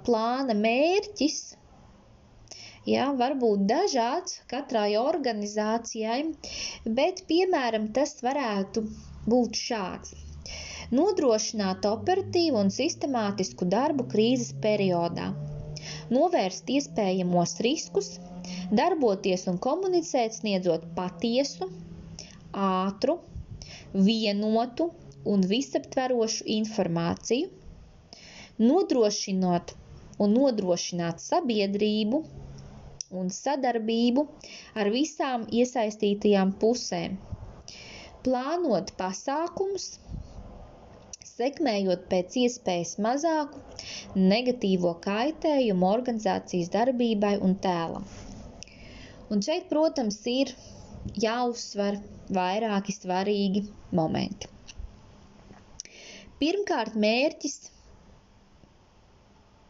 plāna 0.07 0.55
mērķis 0.57 1.39
jā, 2.87 3.07
var 3.19 3.35
būt 3.39 3.65
dažāds 3.69 4.39
katrai 4.51 4.95
organizācijai, 4.99 6.21
bet, 6.99 7.23
piemēram, 7.31 7.89
tas 7.97 8.15
varētu 8.25 8.83
būt 9.27 9.59
šāds. 9.59 10.15
Nodrošināt 10.95 11.83
operatīvu 11.89 12.61
un 12.63 12.69
sistemātisku 12.71 13.67
darbu 13.67 14.05
krīzes 14.13 14.53
periodā, 14.63 15.33
novērst 16.15 16.69
iespējamos 16.77 17.57
riskus, 17.67 18.13
darboties 18.71 19.43
un 19.51 19.59
komunicēt, 19.67 20.37
sniedzot 20.39 20.87
patiesu, 20.95 21.67
ātru, 22.55 23.17
vienotu 24.05 24.91
un 25.33 25.43
visaptverošu 25.51 26.45
informāciju, 26.55 27.49
nodrošinot 28.61 29.73
un 30.23 30.33
nodrošināt 30.37 31.21
sabiedrību 31.23 32.21
un 33.21 33.31
sadarbību 33.33 34.25
ar 34.81 34.89
visām 34.93 35.45
iesaistītajām 35.61 36.53
pusēm, 36.63 37.17
plānot 38.27 38.93
pasākumus, 39.01 39.89
sekmējot 41.31 42.07
pēc 42.11 42.39
iespējas 42.43 42.95
mazāku 43.05 43.61
negatīvo 44.33 44.95
kaitējumu 45.05 45.89
organizācijas 45.91 46.73
darbībai 46.73 47.35
un 47.47 47.53
tēlam. 47.67 48.07
Un 49.33 49.43
šeit, 49.45 49.67
protams, 49.69 50.17
ir 50.31 50.53
jāuzsver 51.23 51.97
vairāki 52.37 52.93
svarīgi 52.95 53.63
momenti. 53.99 54.49
Pirmkārt, 56.41 56.97
mērķis, 57.03 57.55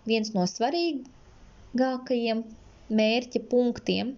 viens 0.10 0.34
no 0.36 0.44
svarīgākajiem 0.52 2.42
mērķa 3.02 3.42
punktiem, 3.54 4.12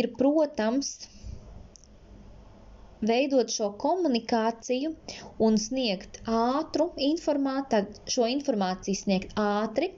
ir, 0.00 0.08
protams, 0.20 0.92
veidot 3.10 3.50
šo 3.50 3.72
komunikāciju 3.82 4.92
un 5.46 5.58
sniegt 5.58 6.20
ātru 6.38 6.86
informāciju, 7.10 7.98
šo 8.14 8.28
informāciju 8.36 9.00
sniegt 9.02 9.34
ātri, 9.44 9.88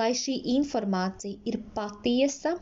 lai 0.00 0.10
šī 0.22 0.38
informācija 0.56 1.36
ir 1.52 1.60
patiesa, 1.76 2.54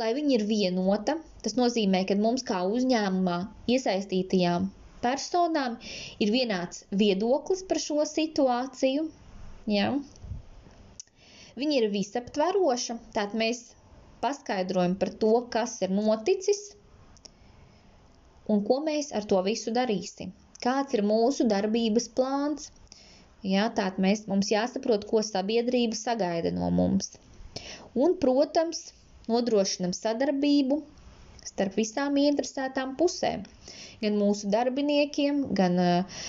lai 0.00 0.10
viņa 0.16 0.36
ir 0.38 0.44
vienota. 0.48 1.16
Tas 1.44 1.56
nozīmē, 1.58 2.04
ka 2.08 2.16
mums 2.20 2.44
kā 2.50 2.60
uzņēmumā 2.76 3.36
iesaistītajām 3.74 4.68
personām 5.04 5.76
ir 6.24 6.32
vienāds 6.34 6.84
viedoklis 7.02 7.62
par 7.68 7.80
šo 7.84 8.04
situāciju. 8.08 9.06
Ja? 9.70 9.92
Viņa 11.60 11.78
ir 11.78 11.88
visaptveroša, 11.94 12.98
tātad 13.14 13.38
mēs 13.42 13.62
paskaidrojam 14.24 14.98
par 15.00 15.14
to, 15.22 15.32
kas 15.54 15.78
ir 15.84 15.92
noticis 15.96 16.60
un 18.52 18.62
ko 18.66 18.80
mēs 18.84 19.10
ar 19.16 19.26
to 19.30 19.40
visu 19.46 19.72
darīsim. 19.76 20.34
Kāds 20.64 20.96
ir 20.96 21.04
mūsu 21.06 21.46
darbības 21.48 22.08
plāns? 22.16 22.70
Jā, 23.46 23.68
tātad 23.76 24.00
mēs, 24.04 24.26
mums 24.28 24.50
jāsaprot, 24.52 25.06
ko 25.08 25.22
sabiedrība 25.24 25.96
sagaida 25.96 26.52
no 26.52 26.68
mums. 26.78 27.14
Un, 27.96 28.16
protams, 28.24 28.82
nodrošinam 29.28 29.92
sadarbību 29.96 30.80
starp 31.50 31.76
visām 31.80 32.16
interesētām 32.20 32.94
pusēm, 33.00 33.44
gan 34.02 34.18
mūsu 34.20 34.50
darbiniekiem, 34.52 35.42
gan 35.60 35.78
uh, 35.80 36.20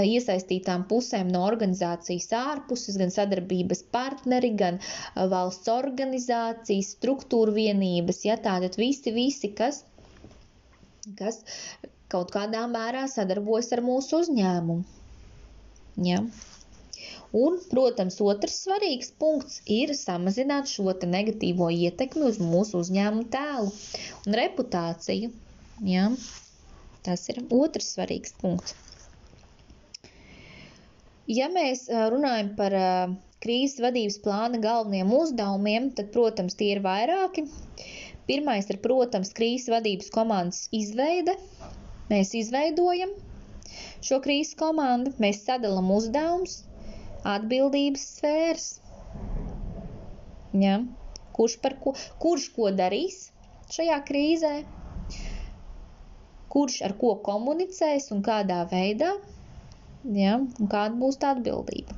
iesaistītām 0.00 0.84
pusēm 0.90 1.30
no 1.34 1.42
organizācijas 1.46 2.28
ārpuses, 2.40 2.98
gan 3.00 3.12
sadarbības 3.14 3.82
partneri, 3.96 4.52
gan 4.62 4.78
uh, 4.80 5.24
valsts 5.32 5.72
organizācijas, 5.74 6.92
struktūra 6.96 7.56
vienības, 7.56 8.22
ja 8.28 8.38
tātad 8.46 8.78
visi, 8.80 9.12
visi, 9.16 9.52
kas, 9.60 9.82
kas 11.20 11.42
kaut 12.10 12.32
kādā 12.34 12.64
mērā 12.70 13.06
sadarbojas 13.12 13.72
ar 13.76 13.84
mūsu 13.86 14.22
uzņēmumu. 14.24 14.82
Ja. 16.06 16.22
Un, 17.36 17.60
protams, 17.70 18.16
otrs 18.26 18.56
svarīgs 18.64 19.12
punkts 19.22 19.60
ir 19.70 19.92
samazināt 19.94 20.66
šo 20.70 20.90
negatīvo 21.06 21.68
ietekmi 21.70 22.24
uz 22.26 22.40
mūsu 22.42 22.80
uzņēmumu 22.82 23.28
tēlu 23.30 23.70
un 24.26 24.38
reputāciju. 24.40 25.30
Ja? 25.86 26.08
Tas 27.06 27.28
ir 27.30 27.38
otrs 27.54 27.92
svarīgs 27.94 28.34
punkts. 28.40 28.74
Ja 31.30 31.46
mēs 31.54 31.84
runājam 31.86 32.50
par 32.58 32.74
krīzes 33.44 33.78
vadības 33.84 34.18
plāna 34.24 34.58
galvenajiem 34.64 35.12
uzdevumiem, 35.14 35.90
tad, 35.94 36.10
protams, 36.16 36.58
tie 36.58 36.72
ir 36.74 36.82
vairāki. 36.82 37.46
Pirmais 38.26 38.66
ir, 38.74 38.80
protams, 38.82 39.30
krīzes 39.38 39.70
vadības 39.70 40.10
komandas 40.16 40.66
izveide. 40.74 41.36
Mēs 42.10 42.34
izveidojam 42.34 43.14
šo 44.02 44.18
krīzes 44.24 44.58
komandu, 44.58 45.14
mēs 45.22 45.44
sadalām 45.46 45.92
uzdevumus, 45.94 46.64
atbildības 47.26 48.04
sfēras. 48.16 48.68
Ja? 50.56 50.80
Kurš, 51.36 51.56
ko, 51.82 51.94
kurš 52.22 52.48
ko 52.56 52.70
darīs 52.76 53.30
šajā 53.70 53.98
krīzē, 54.08 54.54
kurš 56.50 56.80
ar 56.88 56.96
ko 57.00 57.14
komunicēs 57.26 58.10
un 58.14 58.24
kādā 58.26 58.64
veidā, 58.72 59.14
ja? 60.16 60.40
un 60.40 60.72
kāda 60.72 60.96
būs 61.00 61.20
tā 61.22 61.34
atbildība. 61.36 61.96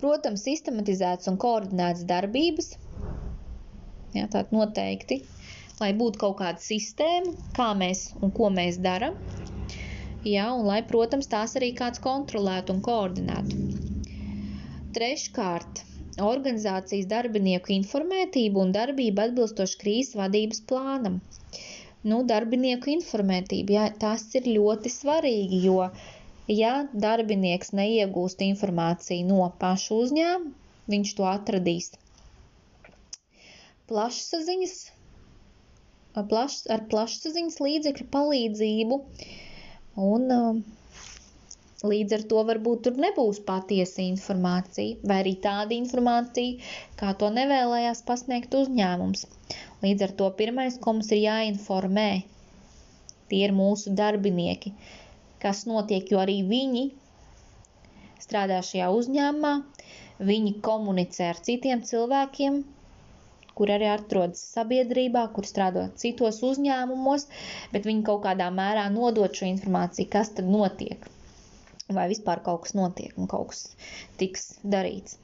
Protams, 0.00 0.42
sistematizētas 0.44 1.30
un 1.30 1.38
koordinētas 1.40 2.04
darbības, 2.08 2.74
ja, 4.12 4.26
tātad 4.26 4.52
noteikti, 4.52 5.22
lai 5.80 5.92
būtu 5.96 6.20
kaut 6.20 6.36
kāda 6.42 6.60
sistēma, 6.60 7.32
kā 7.56 7.70
mēs 7.78 8.10
un 8.20 8.34
ko 8.36 8.50
mēs 8.52 8.76
darām, 8.84 9.16
ja, 10.30 10.46
un 10.58 10.66
lai, 10.70 10.80
protams, 10.90 11.28
tās 11.32 11.56
arī 11.60 11.70
kāds 11.80 12.02
kontrolētu 12.06 12.74
un 12.76 12.82
koordinētu. 12.88 13.60
Treškārt, 14.96 15.82
organizācijas 16.28 17.08
darbinieku 17.10 17.74
informētību 17.76 18.62
un 18.64 18.72
darbību 18.76 19.26
atbilstoši 19.26 19.80
krīzes 19.82 20.16
vadības 20.20 20.62
plānam. 20.70 21.20
Nu, 22.06 22.22
darbinieku 22.32 22.92
informētība, 22.94 23.76
jā, 23.78 23.86
tas 24.06 24.28
ir 24.38 24.48
ļoti 24.56 24.92
svarīgi, 24.94 25.62
jo, 25.66 25.90
ja 26.52 26.74
darbinieks 27.06 27.74
neiegūst 27.80 28.44
informāciju 28.46 29.28
no 29.30 29.46
paša 29.62 30.02
uzņēmuma, 30.02 30.56
viņš 30.94 31.14
to 31.18 31.30
atradīs 31.34 31.94
plašsaziņas, 33.90 34.76
plaš, 36.30 36.54
ar 36.74 36.84
plašsaziņas 36.92 37.58
līdzekļu 37.66 38.06
palīdzību, 38.14 38.98
un 39.96 40.30
uh, 40.32 40.56
līdz 41.90 42.14
ar 42.16 42.22
to 42.30 42.42
varbūt 42.48 42.82
tur 42.86 42.98
nebūs 43.02 43.40
patiesa 43.48 44.02
informācija, 44.04 44.96
vai 45.08 45.18
arī 45.22 45.34
tāda 45.46 45.76
informācija, 45.76 46.60
kā 47.00 47.12
to 47.22 47.30
nevēlējās 47.38 48.02
pasniegt 48.08 48.54
uzņēmums. 48.60 49.26
Līdz 49.84 50.06
ar 50.08 50.14
to 50.20 50.30
pirmais, 50.40 50.78
ko 50.84 50.96
mums 50.96 51.10
ir 51.16 51.22
jāinformē, 51.24 52.08
tie 53.30 53.42
ir 53.48 53.54
mūsu 53.56 53.92
darbinieki, 53.98 54.72
kas 55.42 55.64
notiek, 55.70 56.08
jo 56.12 56.22
arī 56.22 56.40
viņi 56.48 56.86
strādā 58.24 58.62
šajā 58.70 58.88
uzņēmumā, 59.00 59.54
viņi 60.30 60.54
komunicē 60.68 61.30
ar 61.34 61.42
citiem 61.48 61.84
cilvēkiem, 61.90 62.62
kur 63.58 63.70
arī 63.72 63.86
atrodas 63.90 64.40
sabiedrībā, 64.54 65.20
kur 65.36 65.46
strādā 65.48 65.82
citos 66.02 66.40
uzņēmumos, 66.48 67.22
bet 67.74 67.86
viņi 67.88 68.02
kaut 68.08 68.22
kādā 68.26 68.48
mērā 68.56 68.82
nodot 68.96 69.38
šo 69.40 69.46
informāciju, 69.50 70.10
kas 70.14 70.32
tad 70.38 70.50
notiek. 70.56 71.06
Vai 71.98 72.04
vispār 72.10 72.42
kaut 72.48 72.64
kas 72.66 72.74
notiek 72.76 73.14
un 73.22 73.30
kaut 73.32 73.52
kas 73.54 73.62
tiks 74.22 74.44
darīts. 74.74 75.16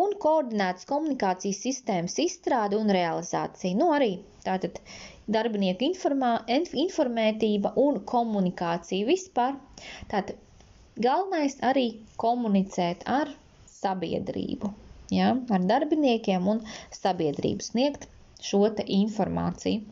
Un 0.00 0.16
koordinētas 0.24 0.88
komunikācijas 0.88 1.60
sistēmas 1.66 2.18
izstrāde 2.24 2.76
un 2.80 2.90
realizācija. 2.96 3.76
Nu, 3.78 3.92
arī 3.98 4.10
tātad 4.44 4.80
darbinieku 5.36 5.86
informā, 5.88 6.32
informētība 6.84 7.72
un 7.84 8.02
komunikācija 8.14 9.08
vispār. 9.08 9.54
Tātad 10.10 10.36
galvenais 11.08 11.56
arī 11.72 11.86
komunicēt 12.24 13.06
ar 13.20 13.32
sabiedrību 13.78 14.74
ja, 15.14 15.34
ar 15.56 15.66
darbiniekiem 15.70 16.48
un 16.52 16.62
sabiedrību 16.94 17.64
sniegt 17.64 18.08
šo 18.44 18.66
informāciju. 18.84 19.82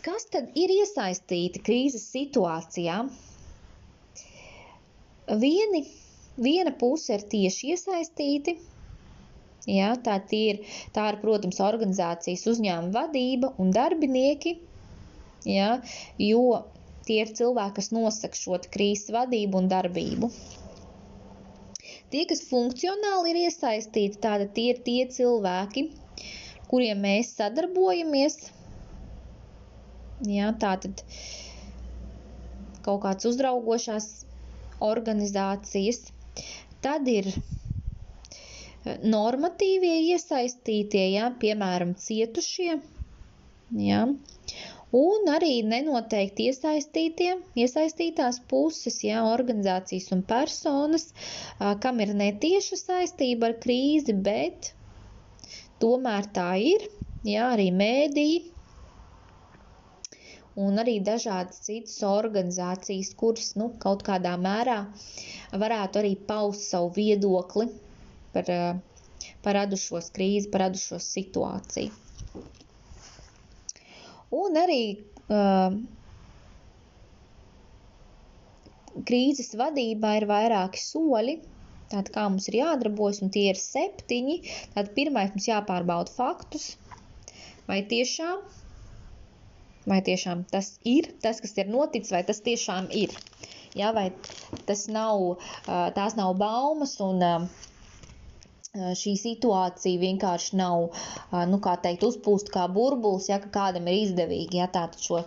Kas 0.00 0.24
tad 0.32 0.54
ir 0.56 0.72
iesaistīti 0.72 1.60
krīzes 1.60 2.06
situācijā? 2.14 3.02
Vieni, 5.42 5.82
viena 6.40 6.72
puse 6.80 7.18
ir 7.18 7.26
tieši 7.34 7.74
iesaistīti, 7.74 8.54
ja, 9.68 9.92
tā, 10.06 10.16
ir, 10.38 10.62
tā 10.96 11.04
ir, 11.12 11.20
protams, 11.20 11.60
organizācijas 11.66 12.46
uzņēmuma 12.54 12.94
vadība 12.96 13.52
un 13.60 13.74
darbinieki, 13.76 14.56
ja, 15.44 15.76
jo 16.18 16.64
tie 17.06 17.20
ir 17.26 17.34
cilvēki, 17.36 17.76
kas 17.76 17.92
nosaka 17.94 18.40
šo 18.40 18.58
krīzes 18.72 19.12
vadību 19.14 19.60
un 19.60 19.70
darbību. 19.70 20.32
Tie, 22.10 22.24
kas 22.30 22.42
funkcionāli 22.48 23.32
ir 23.32 23.38
iesaistīti, 23.44 24.18
tāda 24.24 24.48
tie 24.54 24.70
ir 24.72 24.80
tie 24.86 25.04
cilvēki, 25.14 25.84
kuriem 26.70 27.04
mēs 27.06 27.34
sadarbojamies. 27.38 28.38
Jā, 30.26 30.50
tātad 30.62 31.04
kaut 32.84 33.04
kāds 33.04 33.28
uzraugošās 33.30 34.08
organizācijas. 34.84 36.02
Tad 36.84 37.06
ir 37.12 37.30
eh, 37.30 38.98
normatīvie 39.04 39.94
iesaistītie, 40.10 41.06
jā, 41.14 41.30
piemēram, 41.40 41.94
cietušie. 42.00 42.80
Jā 43.78 44.02
un 44.96 45.30
arī 45.30 45.52
nenoteikti 45.66 46.48
iesaistītie, 46.50 47.34
iesaistītās 47.62 48.40
puses, 48.50 49.00
jā, 49.06 49.22
organizācijas 49.32 50.10
un 50.16 50.22
personas, 50.26 51.10
kam 51.84 52.00
ir 52.04 52.14
netieša 52.18 52.78
saistība 52.80 53.50
ar 53.50 53.58
krīzi, 53.62 54.16
bet 54.30 54.72
tomēr 55.82 56.26
tā 56.34 56.48
ir, 56.62 56.88
jā, 57.24 57.52
arī 57.54 57.70
mēdīji 57.74 58.40
un 60.60 60.82
arī 60.82 60.98
dažādas 61.06 61.62
citas 61.64 61.96
organizācijas, 62.06 63.14
kuras, 63.22 63.54
nu, 63.60 63.70
kaut 63.84 64.02
kādā 64.06 64.34
mērā 64.40 64.80
varētu 65.62 66.02
arī 66.02 66.16
paust 66.32 66.66
savu 66.72 66.90
viedokli 66.98 67.68
par, 68.34 68.50
par 69.44 69.58
radušos 69.60 70.10
krīzi, 70.16 70.50
par 70.50 70.66
radušos 70.66 71.06
situāciju. 71.14 71.94
Un 74.30 74.58
arī 74.60 74.82
uh, 75.26 75.74
krīzes 79.08 79.54
vadībā 79.58 80.16
ir 80.20 80.26
vairāki 80.30 80.82
soļi, 80.82 81.36
tātad 81.90 82.12
kā 82.14 82.26
mums 82.28 82.46
ir 82.50 82.60
jādarbojas, 82.60 83.20
un 83.26 83.32
tie 83.34 83.48
ir 83.50 83.58
septiņi. 83.58 84.36
Tātad 84.74 84.92
pirmais 84.98 85.32
mums 85.34 85.48
jāpārbauda 85.50 86.14
faktus, 86.14 86.68
vai 87.66 87.80
tiešām, 87.90 88.44
vai 89.90 90.00
tiešām 90.06 90.44
tas 90.54 90.76
ir 90.86 91.10
tas, 91.24 91.42
kas 91.42 91.56
ir 91.58 91.72
noticis, 91.74 92.14
vai 92.14 92.22
tas 92.30 92.42
tiešām 92.46 92.90
ir. 93.02 93.16
Jā, 93.78 93.90
vai 93.94 94.08
tas 94.66 94.86
nav, 94.90 95.26
uh, 95.34 95.90
tās 95.94 96.16
nav 96.18 96.34
baumas 96.38 96.96
un 97.02 97.22
uh, 97.22 97.66
šī 98.78 99.12
situācija 99.18 99.98
vienkārši 100.00 100.56
nav, 100.58 100.84
nu, 101.50 101.58
kā 101.62 101.72
teikt, 101.82 102.04
uzpūst 102.06 102.52
kā 102.54 102.68
burbulis, 102.70 103.26
ja 103.30 103.40
kādam 103.42 103.88
ir 103.90 103.96
izdevīgi, 104.04 104.60
ja 104.60 104.68
tātad 104.70 105.02
šo 105.02 105.22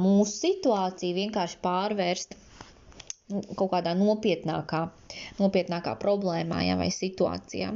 mūsu 0.00 0.32
situāciju 0.34 1.18
vienkārši 1.20 1.60
pārvērst 1.66 2.34
nu, 3.30 3.42
kaut 3.54 3.70
kādā 3.76 3.92
nopietnākā, 3.98 4.80
nopietnākā 5.38 5.94
problēmā 6.02 6.64
ja, 6.66 6.78
vai 6.80 6.88
situācijā. 6.94 7.70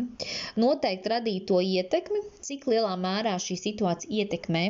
Noteikti 0.59 1.12
radīt 1.14 1.46
to 1.50 1.61
ietekmi, 1.62 2.24
cik 2.48 2.66
lielā 2.72 2.96
mērā 2.98 3.37
šī 3.44 3.59
situācija 3.68 4.24
ietekmē 4.24 4.64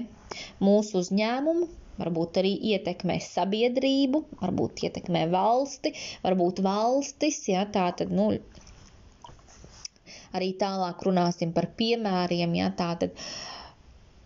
mūsu 0.61 1.01
uzņēmumu, 1.01 1.71
varbūt 2.03 2.43
arī 2.43 2.53
ietekmē 2.75 3.17
sabiedrību, 3.23 4.27
varbūt 4.43 4.85
ietekmē 4.91 5.25
valsti, 5.33 5.95
varbūt 6.27 6.61
valstis, 6.69 7.41
ja 7.49 7.65
tā 7.65 7.89
tad, 7.97 8.13
nu, 8.13 8.35
arī 10.39 10.51
tālāk 10.61 11.03
runāsim 11.07 11.53
par 11.57 11.69
piemēriem, 11.81 12.55
ja 12.59 12.71
tātad, 12.81 13.15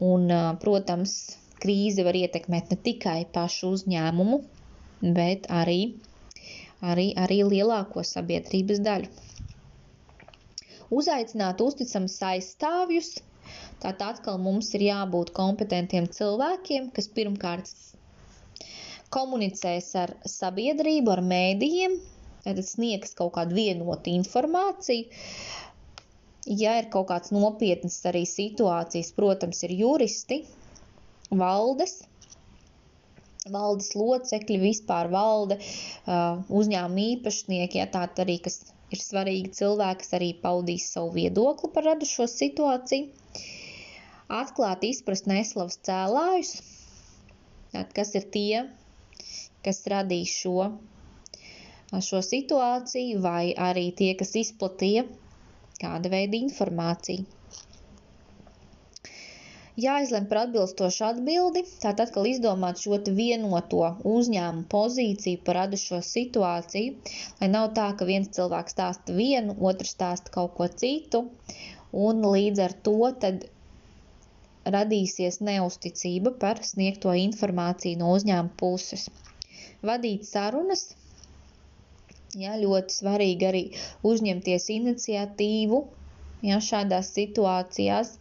un, 0.05 0.29
protams, 0.63 1.15
krīze 1.63 2.05
var 2.07 2.17
ietekmēt 2.19 2.73
ne 2.73 2.79
tikai 2.89 3.19
pašu 3.35 3.73
uzņēmumu, 3.77 4.39
bet 5.19 5.49
arī, 5.61 5.81
arī, 6.93 7.09
arī 7.25 7.41
lielāko 7.53 8.05
sabiedrības 8.13 8.83
daļu. 8.89 9.11
Uzaicināt 10.99 11.61
uzticams 11.61 12.15
aizstāvjus, 12.31 13.11
tātad 13.83 14.07
atkal 14.15 14.39
mums 14.41 14.71
ir 14.79 14.87
jābūt 14.87 15.35
kompetentiem 15.37 16.07
cilvēkiem, 16.19 16.89
kas 16.97 17.11
pirmkārt 17.19 17.75
komunicēs 19.15 19.91
ar 20.01 20.15
sabiedrību, 20.29 21.13
ar 21.13 21.23
mēdījiem, 21.33 21.99
tad 22.47 22.61
sniegs 22.65 23.15
kaut 23.19 23.35
kādu 23.37 23.57
vienotu 23.59 24.13
informāciju. 24.15 25.09
Ja 26.49 26.79
ir 26.81 26.89
kaut 26.93 27.09
kāds 27.11 27.33
nopietns 27.35 27.99
arī 28.09 28.23
situācijas, 28.29 29.11
protams, 29.17 29.61
ir 29.67 29.75
juristi, 29.77 30.39
valdes, 31.29 31.99
valdes 33.53 33.91
locekļi, 33.99 34.57
vispār 34.63 35.11
valde, 35.13 35.59
uzņēmuma 36.09 37.05
īpašnieki, 37.19 37.83
ja 37.83 37.89
tā 37.93 38.07
arī, 38.25 38.39
kas 38.47 38.63
ir 38.95 39.03
svarīgi 39.05 39.53
cilvēki, 39.61 40.01
kas 40.05 40.17
arī 40.17 40.33
paudīs 40.41 40.89
savu 40.95 41.13
viedokli 41.19 41.73
par 41.75 41.91
radušo 41.91 42.29
situāciju. 42.33 43.13
Atklāt 44.41 44.85
izprast 44.85 45.29
neslavas 45.29 45.77
cēlājus, 45.85 46.57
Tātad, 47.73 47.91
kas 47.97 48.15
ir 48.17 48.25
tie, 48.35 48.61
kas 49.65 49.83
radīja 49.93 50.29
šo, 50.33 50.69
šo 52.07 52.21
situāciju, 52.25 53.19
vai 53.25 53.53
arī 53.69 53.91
tie, 53.99 54.15
kas 54.17 54.33
izplatīja 54.41 55.05
kāda 55.85 56.11
veida 56.15 56.39
informāciju. 56.39 57.27
Jāizlem 59.83 60.25
par 60.31 60.39
atbilstošu 60.41 61.05
atbildi, 61.09 61.61
tātad 61.83 62.01
atkal 62.09 62.27
izdomāt 62.29 62.81
šo 62.85 62.97
vienoto 63.19 63.83
uzņēmumu 64.13 64.65
pozīciju 64.73 65.39
par 65.49 65.59
radušo 65.61 66.01
situāciju, 66.07 66.97
lai 67.43 67.49
nav 67.53 67.69
tā, 67.77 67.85
ka 68.01 68.09
viens 68.09 68.33
cilvēks 68.39 68.75
stāsta 68.75 69.15
vienu, 69.21 69.55
otrs 69.71 69.95
stāsta 69.95 70.35
kaut 70.39 70.57
ko 70.57 70.67
citu, 70.83 71.21
un 72.09 72.27
līdz 72.27 72.65
ar 72.67 72.75
to 72.89 72.97
tad 73.27 73.47
radīsies 74.79 75.39
neusticība 75.51 76.35
par 76.43 76.65
sniegto 76.73 77.15
informāciju 77.23 78.03
no 78.03 78.11
uzņēmuma 78.19 78.57
puses. 78.65 79.07
Vadīt 79.93 80.27
sarunas, 80.33 80.89
jā, 82.45 82.57
ļoti 82.63 82.95
svarīgi 83.01 83.49
arī 83.51 83.63
uzņemties 84.11 84.69
iniciatīvu 84.75 85.81
jā, 86.49 86.59
šādās 86.71 87.13
situācijās 87.17 88.15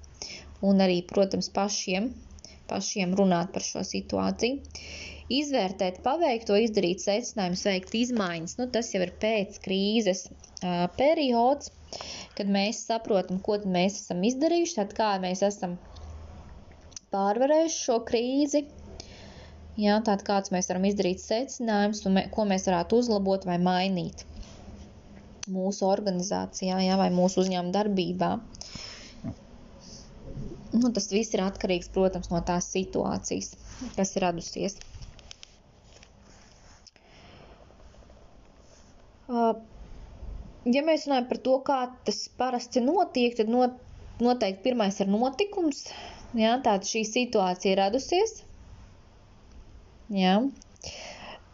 un 0.66 0.82
arī, 0.86 1.02
protams, 1.12 1.50
pašiem, 1.54 2.10
pašiem 2.72 3.14
runāt 3.20 3.52
par 3.56 3.66
šo 3.66 3.84
situāciju. 3.88 4.62
Izvērtēt 5.38 6.00
paveikto, 6.06 6.56
izdarīt 6.64 7.04
secinājumus, 7.04 7.66
veikt 7.68 7.96
izmaiņas. 8.00 8.56
Nu, 8.62 8.70
tas 8.72 8.94
jau 8.96 9.02
ir 9.04 9.12
pēc 9.24 9.58
krīzes 9.66 10.24
uh, 10.30 10.86
periods, 11.00 11.74
kad 12.38 12.48
mēs 12.58 12.86
saprotam, 12.88 13.42
ko 13.44 13.60
mēs 13.78 14.00
esam 14.04 14.24
izdarījuši, 14.30 14.78
tad 14.80 14.96
kā 14.98 15.10
mēs 15.24 15.44
esam 15.50 15.76
pārvarējuši 17.12 17.82
šo 17.84 18.00
krīzi. 18.08 18.64
Jā, 19.78 19.96
tātad 20.02 20.24
kāds 20.28 20.52
mēs 20.54 20.68
varam 20.72 20.86
izdarīt 20.90 21.22
secinājumus 21.22 22.02
un 22.10 22.16
mē, 22.18 22.24
ko 22.34 22.46
mēs 22.50 22.66
varētu 22.70 22.98
uzlabot 23.04 23.44
vai 23.50 23.58
mainīt 23.62 24.24
mūsu 25.58 25.86
organizācijā 25.88 26.80
jā, 26.84 26.96
vai 27.00 27.08
mūsu 27.18 27.44
uzņēmuma 27.44 27.74
darbībā. 27.76 28.30
Nu, 30.78 30.90
tas 30.98 31.08
viss 31.14 31.34
ir 31.38 31.44
atkarīgs, 31.46 31.92
protams, 31.96 32.32
no 32.34 32.42
tās 32.50 32.68
situācijas, 32.74 33.54
kas 33.96 34.12
ir 34.18 34.26
radusies. 34.26 34.76
Ja 40.68 40.84
mēs 40.90 41.08
runājam 41.08 41.30
par 41.32 41.40
to, 41.48 41.56
kā 41.70 41.80
tas 42.10 42.20
parasti 42.42 42.84
notiek, 42.84 43.38
tad 43.40 43.50
noteikti 43.54 44.64
pirmais 44.68 45.00
ir 45.04 45.10
notikums, 45.14 45.86
Jā, 46.36 46.58
tāda 46.64 46.84
šī 46.88 47.02
situācija 47.08 47.76
radusies. 47.80 48.32
Jā. 50.14 50.38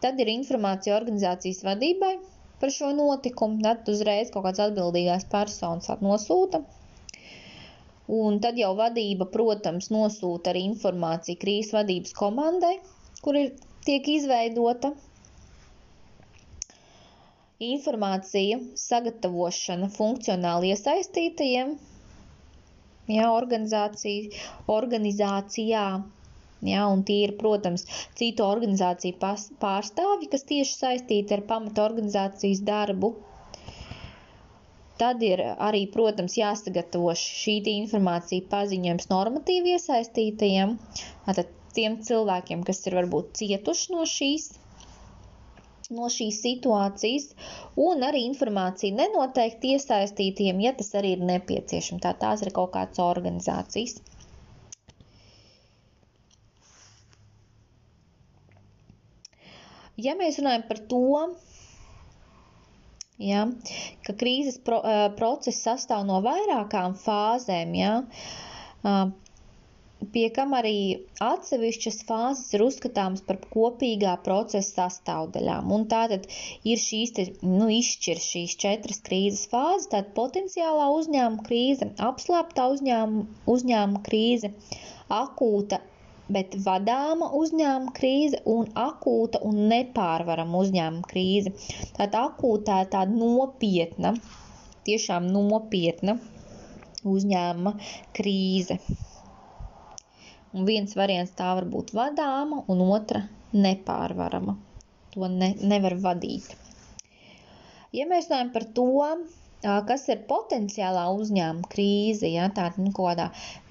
Tad 0.04 0.20
ir 0.22 0.30
informācija 0.30 0.94
organizācijas 0.96 1.62
vadībai 1.66 2.12
par 2.60 2.72
šo 2.74 2.92
notikumu. 2.96 3.60
Tad 3.64 3.88
uzreiz 3.90 4.30
kaut 4.34 4.46
kāds 4.46 4.62
atbildīgās 4.66 5.26
personas 5.32 5.90
nosūta. 6.04 6.60
Un 8.14 8.36
tad 8.44 8.58
jau 8.60 8.74
vadība, 8.76 9.26
protams, 9.32 9.88
nosūta 9.90 10.52
arī 10.52 10.66
informāciju 10.68 11.40
krīzes 11.40 11.72
vadības 11.72 12.12
komandai, 12.18 12.74
kur 13.24 13.38
ir 13.40 13.54
tiek 13.86 14.08
izveidota 14.12 14.92
informācija 17.64 18.58
sagatavošana 18.82 19.88
funkcionāli 19.96 20.74
iesaistītajiem 20.74 21.74
organizācija, 23.30 24.44
organizācijā. 24.76 25.86
Jā, 26.64 26.84
un 26.88 27.02
tie 27.08 27.18
ir, 27.26 27.34
protams, 27.40 27.84
citu 28.18 28.46
organizāciju 28.46 29.18
pārstāvji, 29.64 30.30
kas 30.34 30.46
tieši 30.50 30.76
saistīti 30.78 31.36
ar 31.36 31.42
pamata 31.50 31.84
organizācijas 31.84 32.62
darbu. 32.68 33.10
Tad 35.02 35.22
ir 35.26 35.42
arī, 35.68 35.82
protams, 35.96 36.36
jāsagatavo 36.38 37.12
šī 37.18 37.56
informācija 37.74 38.46
paziņojums 38.52 39.10
normatīvi 39.12 39.74
iesaistītajiem, 39.76 40.76
tātad 41.26 41.50
tiem 41.78 41.98
cilvēkiem, 42.08 42.62
kas 42.68 42.84
ir 42.86 42.96
varbūt 43.00 43.32
cietuši 43.40 43.96
no 43.96 44.04
šīs 44.16 44.52
no 45.92 46.06
šīs 46.12 46.38
situācijas, 46.44 47.26
un 47.86 48.06
arī 48.08 48.22
informācija 48.28 48.94
nenoteikti 49.00 49.74
iesaistītiem, 49.76 50.62
ja 50.64 50.72
tas 50.78 50.94
arī 51.00 51.10
ir 51.16 51.24
nepieciešams. 51.30 52.02
Tā 52.06 52.14
tās 52.22 52.44
ir 52.46 52.52
kaut 52.56 52.72
kādas 52.76 53.02
organizācijas. 53.04 53.98
Ja 60.00 60.16
mēs 60.18 60.40
runājam 60.40 60.64
par 60.66 60.80
to, 60.90 61.00
ja, 63.22 63.44
ka 64.06 64.14
krīzes 64.18 64.56
pro, 64.66 64.80
process 65.18 65.60
sastāv 65.66 66.02
no 66.08 66.18
vairākām 66.24 66.96
fāzēm, 66.98 67.76
ja, 67.78 67.92
pie 70.14 70.24
kam 70.34 70.52
arī 70.58 70.74
atsevišķas 71.26 72.00
fāzes 72.08 72.50
ir 72.56 72.64
uzskatāmas 72.66 73.22
par 73.28 73.38
kopīgā 73.54 74.16
procesa 74.26 74.82
sastāvdaļām. 74.88 75.70
Un 75.78 75.86
tātad 75.92 76.26
ir 76.72 76.82
šīs, 76.82 77.14
te, 77.16 77.28
nu, 77.46 77.70
izšķir 77.78 78.20
šīs 78.26 78.58
četras 78.66 79.00
krīzes 79.06 79.46
fāzes, 79.52 79.88
tātad 79.94 80.12
potenciālā 80.18 80.90
uzņēmuma 80.98 81.46
krīze, 81.48 81.90
apslēptā 82.10 82.66
uzņēmuma, 82.74 83.26
uzņēmuma 83.56 84.02
krīze, 84.10 84.52
akūta, 85.22 85.80
bet 86.32 86.56
vadāma 86.64 87.28
uzņēmuma 87.36 87.92
krīze 87.96 88.40
un 88.48 88.68
akūta 88.80 89.40
un 89.44 89.64
nepārvarama 89.72 90.60
uzņēmuma 90.64 91.08
krīze. 91.10 91.52
Tātad 91.96 92.16
akūtā 92.22 92.80
ir 92.84 92.92
tāda 92.94 93.18
nopietna, 93.18 94.14
tiešām 94.88 95.28
nopietna 95.32 96.18
uzņēmuma 97.04 97.74
krīze. 98.16 98.78
Un 100.54 100.68
viens 100.68 100.94
variants 100.96 101.34
tā 101.36 101.50
var 101.58 101.66
būt 101.68 101.92
vadāma, 101.96 102.62
un 102.70 102.84
otra 102.86 103.24
nepārvarama. 103.52 104.56
To 105.14 105.28
ne, 105.30 105.52
nevar 105.62 105.96
vadīt. 106.02 106.54
Ja 107.94 108.06
mēs 108.10 108.30
runājam 108.30 108.52
par 108.54 108.64
to, 108.76 108.86
kas 109.88 110.06
ir 110.12 110.24
potenciālā 110.30 111.04
uzņēmuma 111.14 111.68
krīze, 111.70 112.28
ja 112.30 112.48
tāda 112.54 112.82
nu, 112.82 112.90
kādā 112.96 113.28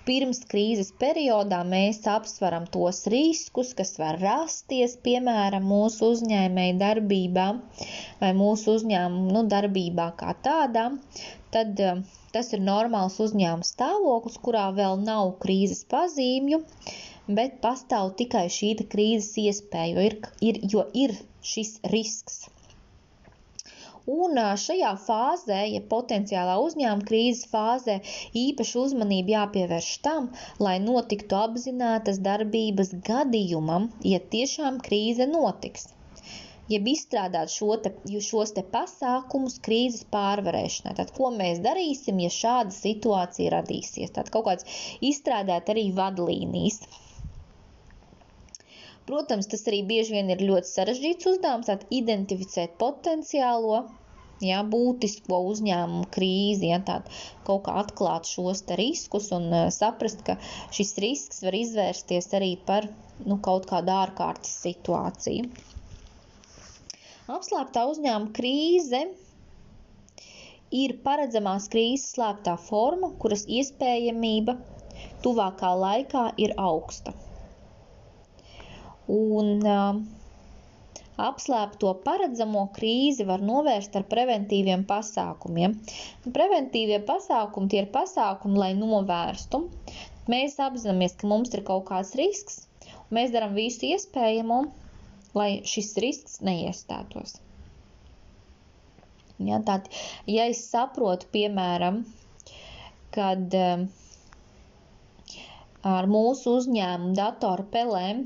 pirms 0.08 0.42
krīzes 0.54 0.94
periodā 1.04 1.62
mēs 1.68 2.02
apsveram 2.16 2.66
tos 2.74 3.04
riskus, 3.14 3.76
kas 3.78 3.96
var 4.02 4.20
rasties, 4.24 4.98
piemēram, 5.06 5.68
mūsu 5.76 6.14
uzņēmēja 6.16 6.80
darbībā 6.82 7.48
vai 8.24 8.34
mūsu 8.42 8.78
uzņēmuma 8.80 9.38
nu, 9.38 9.46
darbībā 9.56 10.12
kā 10.20 10.36
tādā, 10.50 10.90
tad 11.56 11.80
Tas 12.34 12.48
ir 12.56 12.62
normāls 12.66 13.16
uzņēmuma 13.24 13.66
stāvoklis, 13.68 14.38
kurā 14.46 14.64
vēl 14.78 14.96
nav 15.08 15.28
krīzes 15.44 15.84
pazīmju, 15.94 16.60
bet 17.40 17.60
pastāv 17.66 18.10
tikai 18.22 18.42
šī 18.56 18.72
krīzes 18.94 19.36
iespēja, 19.44 19.92
jo 19.94 20.08
ir, 20.08 20.16
ir, 20.50 20.60
jo 20.72 20.86
ir 21.04 21.14
šis 21.52 21.76
risks. 21.94 22.40
Un 24.12 24.40
šajā 24.62 24.90
fāzē, 25.06 25.60
ja 25.74 25.82
potenciālā 25.92 26.58
uzņēmuma 26.66 27.08
krīzes 27.10 27.46
fāzē, 27.52 27.94
īpaši 28.42 28.80
uzmanība 28.82 29.36
jāpievērš 29.38 29.92
tam, 30.08 30.28
lai 30.68 30.74
notiktu 30.86 31.38
apzinātas 31.40 32.20
darbības 32.26 32.92
gadījumam, 33.10 33.88
ja 34.14 34.20
tiešām 34.36 34.82
krīze 34.90 35.30
notiks 35.32 35.88
jeb 36.72 36.88
izstrādāt 36.88 37.52
šo 37.54 37.76
te, 37.86 37.92
šos 38.28 38.54
te 38.58 38.64
pasākumus 38.76 39.58
krīzes 39.66 40.06
pārvarēšanai. 40.16 40.96
Tad, 41.00 41.12
ko 41.18 41.32
mēs 41.38 41.60
darīsim, 41.64 42.20
ja 42.24 42.32
šāda 42.34 42.76
situācija 42.76 43.56
radīsies? 43.58 44.14
Tad 44.16 44.32
kaut 44.36 44.48
kāds 44.50 44.68
izstrādāt 45.12 45.72
arī 45.74 45.90
vadlīnijas. 45.98 46.82
Protams, 49.10 49.50
tas 49.52 49.66
arī 49.68 49.82
bieži 49.88 50.16
vien 50.16 50.32
ir 50.32 50.46
ļoti 50.48 50.70
sarežģīts 50.70 51.28
uzdevums, 51.34 51.72
identificēt 51.92 52.78
potenciālo 52.80 53.82
ja, 54.44 54.62
būtisko 54.68 55.40
uzņēmumu 55.52 56.08
krīzi, 56.14 56.70
ja, 56.72 56.80
tā 56.88 57.00
kaut 57.48 57.66
kā 57.68 57.76
atklāt 57.84 58.30
šos 58.30 58.64
riskus 58.80 59.30
un 59.36 59.50
uh, 59.52 59.68
saprast, 59.74 60.24
ka 60.28 60.38
šis 60.76 60.96
risks 61.04 61.44
var 61.46 61.58
izvērsties 61.58 62.32
arī 62.40 62.54
par 62.68 62.88
nu, 63.26 63.40
kaut 63.44 63.68
kādu 63.70 63.94
ārkārtas 63.96 64.56
situāciju. 64.64 65.52
Apslēptā 67.34 67.86
uzņēmuma 67.88 68.34
krīze 68.36 69.04
ir 70.76 70.96
paredzamās 71.06 71.70
krīzes 71.72 72.16
slēptā 72.16 72.58
forma, 72.60 73.14
kuras 73.22 73.46
iespējamība 73.60 74.58
tuvākā 75.24 75.72
laikā 75.86 76.26
ir 76.44 76.56
augsta. 76.60 77.14
Un 79.12 79.58
uh, 79.68 79.98
apslēpto 81.22 81.92
paredzamo 82.06 82.64
krīzi 82.76 83.26
var 83.28 83.42
novērst 83.46 83.96
ar 84.00 84.06
preventīviem 84.10 84.86
pasākumiem. 84.90 85.76
Preventīvie 86.38 87.00
pasākumi 87.10 87.70
tie 87.74 87.84
ir 87.84 87.90
pasākumi, 87.94 88.58
lai 88.58 88.72
novērstu. 88.80 89.64
Mēs 90.32 90.56
apzināmies, 90.64 91.18
ka 91.20 91.28
mums 91.28 91.52
ir 91.54 91.64
kaut 91.68 91.86
kāds 91.90 92.14
risks, 92.16 92.62
un 93.10 93.18
mēs 93.20 93.34
darām 93.36 93.54
visu 93.58 93.90
iespējamo, 93.92 94.62
lai 95.36 95.50
šis 95.68 95.92
risks 96.00 96.40
neiestātos. 96.42 97.36
Ja, 99.44 99.60
tātad, 99.60 99.90
ja 100.30 100.46
es 100.48 100.62
saprotu, 100.70 101.28
piemēram, 101.34 102.04
kad 103.14 103.58
uh, 103.60 103.84
ar 105.84 106.08
mūsu 106.08 106.56
uzņēmumu 106.62 107.18
datoru 107.18 107.66
pelēm 107.74 108.24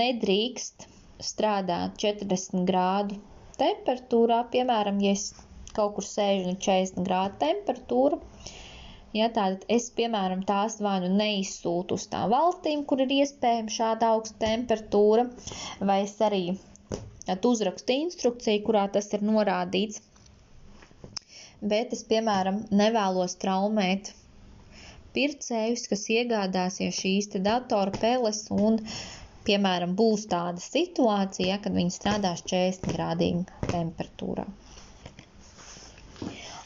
nedrīkst 0.00 0.88
strādāt 1.22 1.98
40 2.02 2.66
grādu 2.68 3.18
temperatūrā, 3.60 4.42
piemēram, 4.52 5.00
ja 5.04 5.14
es 5.16 5.30
kaut 5.76 5.96
kur 5.96 6.06
sēžu 6.06 6.52
un 6.52 6.58
40 6.66 7.06
grādu 7.06 7.38
temperatūra, 7.42 8.18
ja 9.16 9.28
tātad 9.28 9.64
es, 9.76 9.88
piemēram, 9.96 10.44
tās 10.48 10.78
vai 10.84 10.98
nu 11.04 11.10
neizsūtu 11.16 11.98
uz 12.00 12.08
tām 12.12 12.32
valstīm, 12.32 12.84
kur 12.88 13.04
ir 13.04 13.12
iespējama 13.20 13.76
šāda 13.76 14.12
augsta 14.16 14.40
temperatūra, 14.46 15.28
vai 15.80 16.02
es 16.06 16.16
arī 16.28 16.44
uzrakstu 17.52 17.98
instrukciju, 18.06 18.64
kurā 18.66 18.88
tas 18.96 19.12
ir 19.16 19.24
norādīts, 19.28 20.02
bet 21.62 21.94
es, 21.94 22.02
piemēram, 22.08 22.64
nevēlos 22.74 23.38
traumēt 23.42 24.12
pircējus, 25.12 25.86
kas 25.92 26.06
iegādāsies 26.10 26.98
šīs 26.98 27.28
te 27.34 27.40
datora 27.44 27.92
peles 28.00 28.46
un 28.56 28.80
uh, 28.80 28.94
Piemēram, 29.46 29.92
būs 29.98 30.28
tāda 30.30 30.62
situācija, 30.62 31.58
kad 31.64 31.74
viņi 31.78 31.94
strādās 31.96 32.44
40 32.52 32.92
grādīgu 32.96 33.62
temperatūrā. 33.72 34.44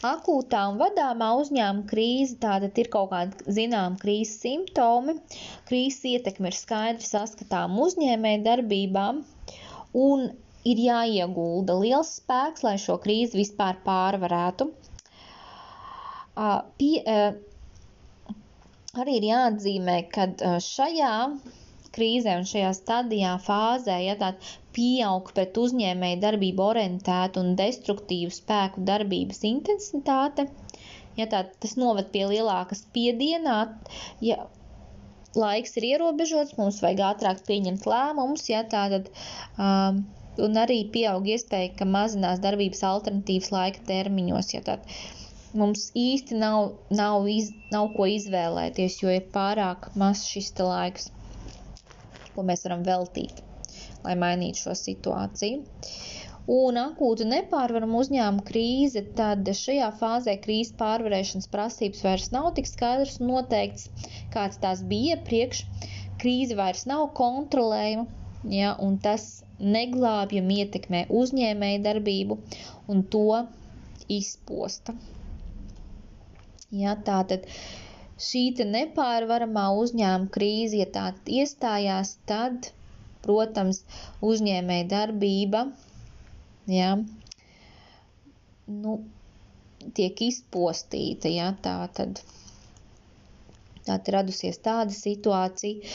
Akūtā 0.07 0.59
un 0.71 0.77
vadāmā 0.81 1.29
uzņēmuma 1.41 1.87
krīze 1.91 2.37
tātad 2.43 2.77
ir 2.83 2.91
kaut 2.93 3.09
kāda 3.15 3.55
zināma 3.59 3.97
krīzes 4.03 4.37
simptomi. 4.45 5.15
Krīzes 5.71 6.05
ietekme 6.13 6.53
ir 6.53 6.59
skaidri 6.59 7.09
saskatām 7.09 7.79
uzņēmēju 7.87 8.43
darbībām 8.45 9.23
un 10.03 10.27
ir 10.73 10.83
jāiegulda 10.85 11.79
liels 11.81 12.13
spēks, 12.21 12.65
lai 12.67 12.77
šo 12.85 12.99
krīzi 13.07 13.41
vispār 13.41 13.81
pārvarētu. 13.89 14.69
Pie, 16.37 16.95
arī 19.03 19.19
ir 19.21 19.29
jāatzīmē, 19.33 19.97
ka 20.13 20.29
šajā 20.71 21.13
krīzē 21.97 22.37
un 22.41 22.47
šajā 22.51 22.73
stadijā 22.79 23.35
fāzē, 23.47 23.97
ja 24.05 24.17
tāda 24.21 24.55
pieaug 24.77 25.33
pret 25.37 25.57
uzņēmēju 25.63 26.21
darbību 26.25 26.65
orientētu 26.71 27.43
un 27.43 27.55
destruktīvu 27.61 28.35
spēku 28.39 28.85
darbības 28.91 29.43
intensitāte, 29.51 30.47
ja 31.21 31.29
tā, 31.33 31.47
tas 31.63 31.77
noved 31.81 32.13
pie 32.13 32.27
lielākas 32.33 32.85
spiedienā, 32.85 33.59
ja 34.29 34.45
laiks 35.37 35.77
ir 35.81 35.89
ierobežots, 35.93 36.57
mums 36.61 36.83
vajag 36.85 37.03
ātrāk 37.11 37.43
pieņemt 37.49 37.89
lēmumus, 37.89 38.47
ja 38.53 38.63
tā 38.73 38.87
tad, 38.93 39.11
um, 39.57 40.03
un 40.47 40.61
arī 40.61 40.83
pieaug 40.93 41.29
iespēja, 41.33 41.75
ka 41.79 41.89
mazinās 41.89 42.43
darbības 42.45 42.83
alternatīvas 42.91 43.53
laika 43.57 43.85
termiņos, 43.89 44.53
ja 44.57 44.65
tā 44.67 44.79
mums 45.57 45.91
īsti 45.97 46.37
nav, 46.41 46.75
nav, 46.93 47.27
iz, 47.33 47.51
nav 47.73 47.89
ko 47.97 48.09
izvēlēties, 48.13 48.99
jo 49.03 49.13
ir 49.15 49.29
pārāk 49.33 49.89
maz 49.97 50.27
šis 50.29 50.53
laiks 50.61 51.09
ko 52.37 52.45
mēs 52.51 52.65
varam 52.69 52.85
veltīt, 52.87 53.43
lai 54.05 54.15
mainītu 54.21 54.67
šo 54.67 54.77
situāciju. 54.79 55.65
Un 56.57 56.77
akūta 56.79 57.25
nepārvarama 57.27 57.99
uzņēmuma 58.05 58.45
krīze, 58.47 59.03
tad 59.19 59.49
šajā 59.61 59.89
fāzē 59.99 60.37
krīzes 60.45 60.77
pārvarēšanas 60.79 61.51
prasības 61.51 62.05
vairs 62.07 62.29
nav 62.37 62.53
tik 62.59 62.71
skaidrs 62.71 63.17
un 63.19 63.33
noteikts, 63.33 63.89
kāds 64.35 64.61
tās 64.63 64.85
bija 64.93 65.17
iepriekš. 65.17 65.65
Krīze 66.23 66.55
vairs 66.61 66.87
nav 66.87 67.09
kontrolējama, 67.19 68.07
ja, 68.55 68.77
un 68.87 68.95
tas 69.03 69.27
neglābjami 69.59 70.61
ietekmē 70.63 71.03
uzņēmēju 71.23 71.83
darbību 71.89 72.39
un 72.95 73.03
to 73.17 73.43
izposta. 74.21 74.95
Ja, 76.71 76.95
tātad 77.09 77.47
šī 78.29 78.43
nepārvaramā 78.77 79.67
uzņēmuma 79.83 80.33
krīze, 80.37 80.81
ja 80.83 80.87
tā 80.97 81.07
iestājās, 81.41 82.15
tad, 82.31 82.71
protams, 83.27 83.83
uzņēmēja 84.31 84.89
darbība 84.95 85.67
ja, 86.71 86.95
nu, 88.67 88.97
tiek 89.99 90.23
izpostīta. 90.31 91.29
Ja, 91.31 91.53
tā 91.67 91.79
tad 91.99 92.23
Tātad 93.87 94.09
radusies 94.17 94.57
tāda 94.67 94.95
situācija, 94.95 95.91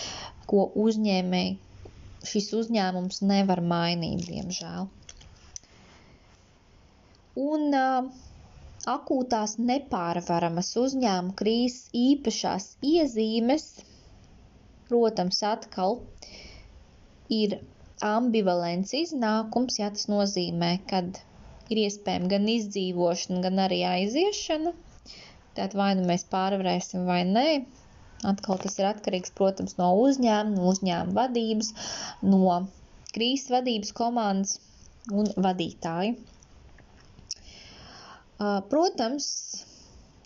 ko 0.48 0.62
uzņēmēji 0.84 1.58
šis 2.32 2.48
uzņēmums 2.60 3.20
nevar 3.32 3.62
mainīt, 3.72 4.22
diemžēl. 4.30 4.86
Un 7.48 7.66
uh, 7.80 8.08
akūtās 8.90 9.58
nepārvaramas 9.62 10.70
uzņēmuma 10.82 11.36
krīzes 11.42 11.90
īpašās 12.02 12.68
iezīmes, 12.92 13.66
protams, 14.90 15.42
atkal 15.50 16.00
ir 17.38 17.60
ambivalents 18.12 18.94
iznākums, 18.98 19.78
ja 19.80 19.92
tas 19.94 20.08
nozīmē, 20.12 20.72
kad 20.90 21.20
ir 21.72 21.84
iespējama 21.86 22.32
gan 22.34 22.50
izdzīvošana, 22.56 23.44
gan 23.46 23.62
arī 23.68 23.84
aiziešana. 23.92 24.74
Tātad 25.52 25.78
vai 25.78 25.92
nu 26.00 26.08
mēs 26.10 26.26
pārvarēsim 26.32 27.06
vai 27.08 27.22
nē. 27.28 27.48
Atkal 28.32 28.60
tas 28.62 28.78
ir 28.80 28.88
atkarīgs, 28.90 29.34
protams, 29.38 29.78
no 29.80 29.90
uzņēmuma, 30.02 30.58
no 30.58 30.68
uzņēmuma 30.72 31.16
vadības, 31.18 31.72
no 32.34 32.58
krīzes 33.16 33.50
vadības 33.54 33.96
komandas 33.98 34.60
un 35.12 35.32
vadītāju. 35.48 36.20
Protams, 38.72 39.28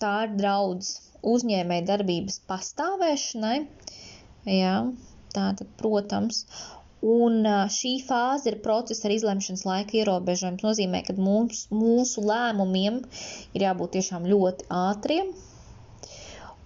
tā 0.02 0.12
ir 0.26 0.36
draudz 0.38 0.92
uzņēmēja 1.26 1.86
darbības 1.90 2.38
pastāvēšanai. 2.50 3.56
Jā, 4.52 4.76
tātad, 5.34 5.68
protams, 5.80 6.44
un 7.16 7.42
šī 7.72 7.96
fāze 8.06 8.52
ir 8.52 8.60
procesa 8.64 9.08
ar 9.08 9.16
izlemšanas 9.16 9.66
laika 9.68 9.98
ierobežojums. 10.00 10.64
Nozīmē, 10.64 11.02
ka 11.08 11.16
mums, 11.18 11.66
mūsu 11.74 12.24
lēmumiem 12.30 13.02
ir 13.52 13.66
jābūt 13.68 13.98
tiešām 13.98 14.30
ļoti 14.32 14.70
ātriem 14.84 15.34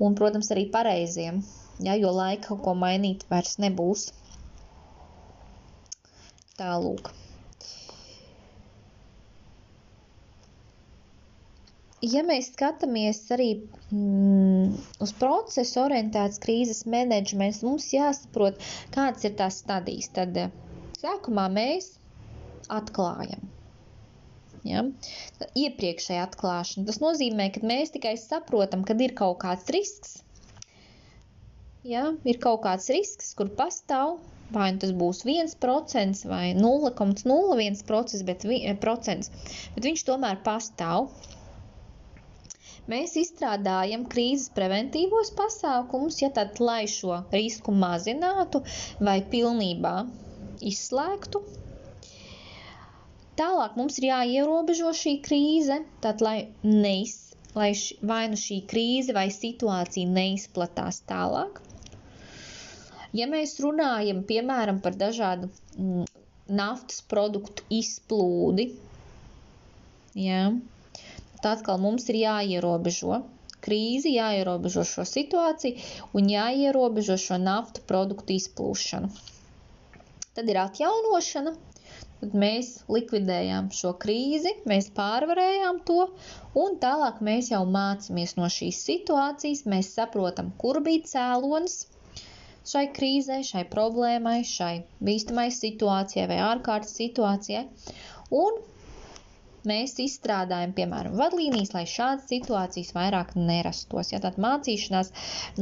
un, 0.00 0.16
protams, 0.16 0.48
arī 0.54 0.64
pareiziem, 0.72 1.42
ja, 1.84 1.96
jo 2.00 2.12
laika 2.16 2.50
kaut 2.50 2.62
ko 2.64 2.76
mainīt 2.84 3.26
vairs 3.32 3.58
nebūs. 3.62 4.06
Tālūk. 6.60 7.12
Ja 12.02 12.22
mēs 12.26 12.50
skatāmies 12.54 13.20
arī 13.34 13.50
mm, 13.92 14.72
uz 15.04 15.12
procesu 15.20 15.82
orientētas 15.84 16.40
krīzes 16.42 16.84
menedžments, 16.88 17.62
mums 17.66 17.90
jāsaprot, 17.92 18.60
kādas 18.94 19.26
ir 19.28 19.36
tās 19.40 19.60
stadijas. 19.64 20.10
Tad 20.16 20.36
eh, 20.40 20.52
sākumā 21.00 21.48
mēs 21.52 21.92
atklājam. 22.72 23.44
Ja? 24.66 24.84
Iepriekšēja 25.56 26.26
atklāšana. 26.28 26.86
Tas 26.88 27.00
nozīmē, 27.02 27.50
ka 27.54 27.64
mēs 27.66 27.94
tikai 27.94 28.16
saprotam, 28.20 28.84
kad 28.88 29.00
ir 29.00 29.14
kaut 29.16 29.40
kāds 29.44 29.70
risks. 29.72 30.18
Ja? 31.86 32.10
Ir 32.28 32.40
kaut 32.42 32.62
kāds 32.66 32.90
risks, 32.92 33.32
kur 33.36 33.48
pastāv, 33.56 34.18
vai 34.52 34.70
nu 34.74 34.82
tas 34.82 34.92
būs 34.96 35.22
1% 35.24 36.24
vai 36.28 36.52
0,01%, 36.58 38.24
bet, 38.28 38.46
procents, 38.82 39.30
bet 39.76 39.86
viņš 39.88 40.06
tomēr 40.10 40.40
pastāv. 40.44 41.08
Mēs 42.90 43.14
izstrādājam 43.20 44.04
krīzes 44.12 44.50
preventīvos 44.56 45.30
pasākumus, 45.38 46.20
ja 46.22 46.30
tad, 46.38 46.58
lai 46.68 46.82
šo 46.90 47.20
risku 47.34 47.74
mazinātu 47.84 48.62
vai 49.08 49.20
pilnībā 49.34 49.94
izslēgtu. 50.72 51.42
Tālāk 53.40 53.76
mums 53.80 53.98
ir 54.00 54.08
jāierobežo 54.10 54.90
šī 55.02 55.12
krīze, 55.26 55.76
tad, 56.04 56.24
lai, 56.26 56.38
neiz, 56.66 57.14
lai 57.54 57.70
š, 57.72 58.00
vai 58.10 58.24
nu 58.32 58.38
šī 58.40 58.58
krīze 58.72 59.14
vai 59.16 59.28
situācija 59.32 60.10
neizplatās 60.16 60.98
tālāk. 61.12 61.60
Ja 63.16 63.26
mēs 63.30 63.54
runājam, 63.64 64.20
piemēram, 64.26 64.82
par 64.84 64.98
dažādu 64.98 65.48
mm, 65.76 66.04
naftas 66.60 67.00
produktu 67.14 67.64
izplūdi, 67.78 68.68
ja, 70.26 70.42
tad 71.42 71.58
atkal 71.58 71.80
mums 71.82 72.08
ir 72.12 72.20
jāierobežo 72.22 73.20
krīzi, 73.64 74.14
jāierobežo 74.16 74.84
šo 74.88 75.04
situāciju 75.08 76.18
un 76.20 76.30
jāierobežo 76.32 77.16
šo 77.24 77.38
naftu 77.42 77.84
produktu 77.90 78.36
izplūšanu. 78.36 79.10
Tad 80.38 80.48
ir 80.52 80.60
atjaunošana, 80.62 81.52
tad 82.20 82.34
mēs 82.44 82.70
likvidējām 82.96 83.68
šo 83.76 83.92
krīzi, 84.04 84.54
mēs 84.72 84.88
pārvarējām 84.96 85.80
to, 85.90 86.06
un 86.64 86.76
tālāk 86.84 87.20
mēs 87.28 87.50
jau 87.52 87.62
mācāmies 87.76 88.36
no 88.38 88.48
šīs 88.56 88.80
situācijas, 88.88 89.64
mēs 89.74 89.92
saprotam, 89.98 90.52
kur 90.62 90.80
bija 90.86 91.08
cēlonis 91.14 91.80
šai 92.70 92.86
krīzē, 92.96 93.40
šai 93.50 93.64
problēmai, 93.74 94.38
šai 94.46 94.72
bīstamai 95.08 95.48
situācijai 95.56 96.28
vai 96.30 96.40
ārkārtas 96.52 96.94
situācijai, 97.00 97.64
un 98.44 98.60
mēs 99.68 99.96
izstrādājam, 100.02 100.72
piemēram, 100.76 101.16
vadlīnijas, 101.20 101.72
lai 101.76 101.84
šādas 101.92 102.28
situācijas 102.32 102.92
vairāk 102.96 103.34
nerastos. 103.36 104.12
Ja, 104.14 104.20
tad 104.24 104.38
mācīšanās 104.40 105.12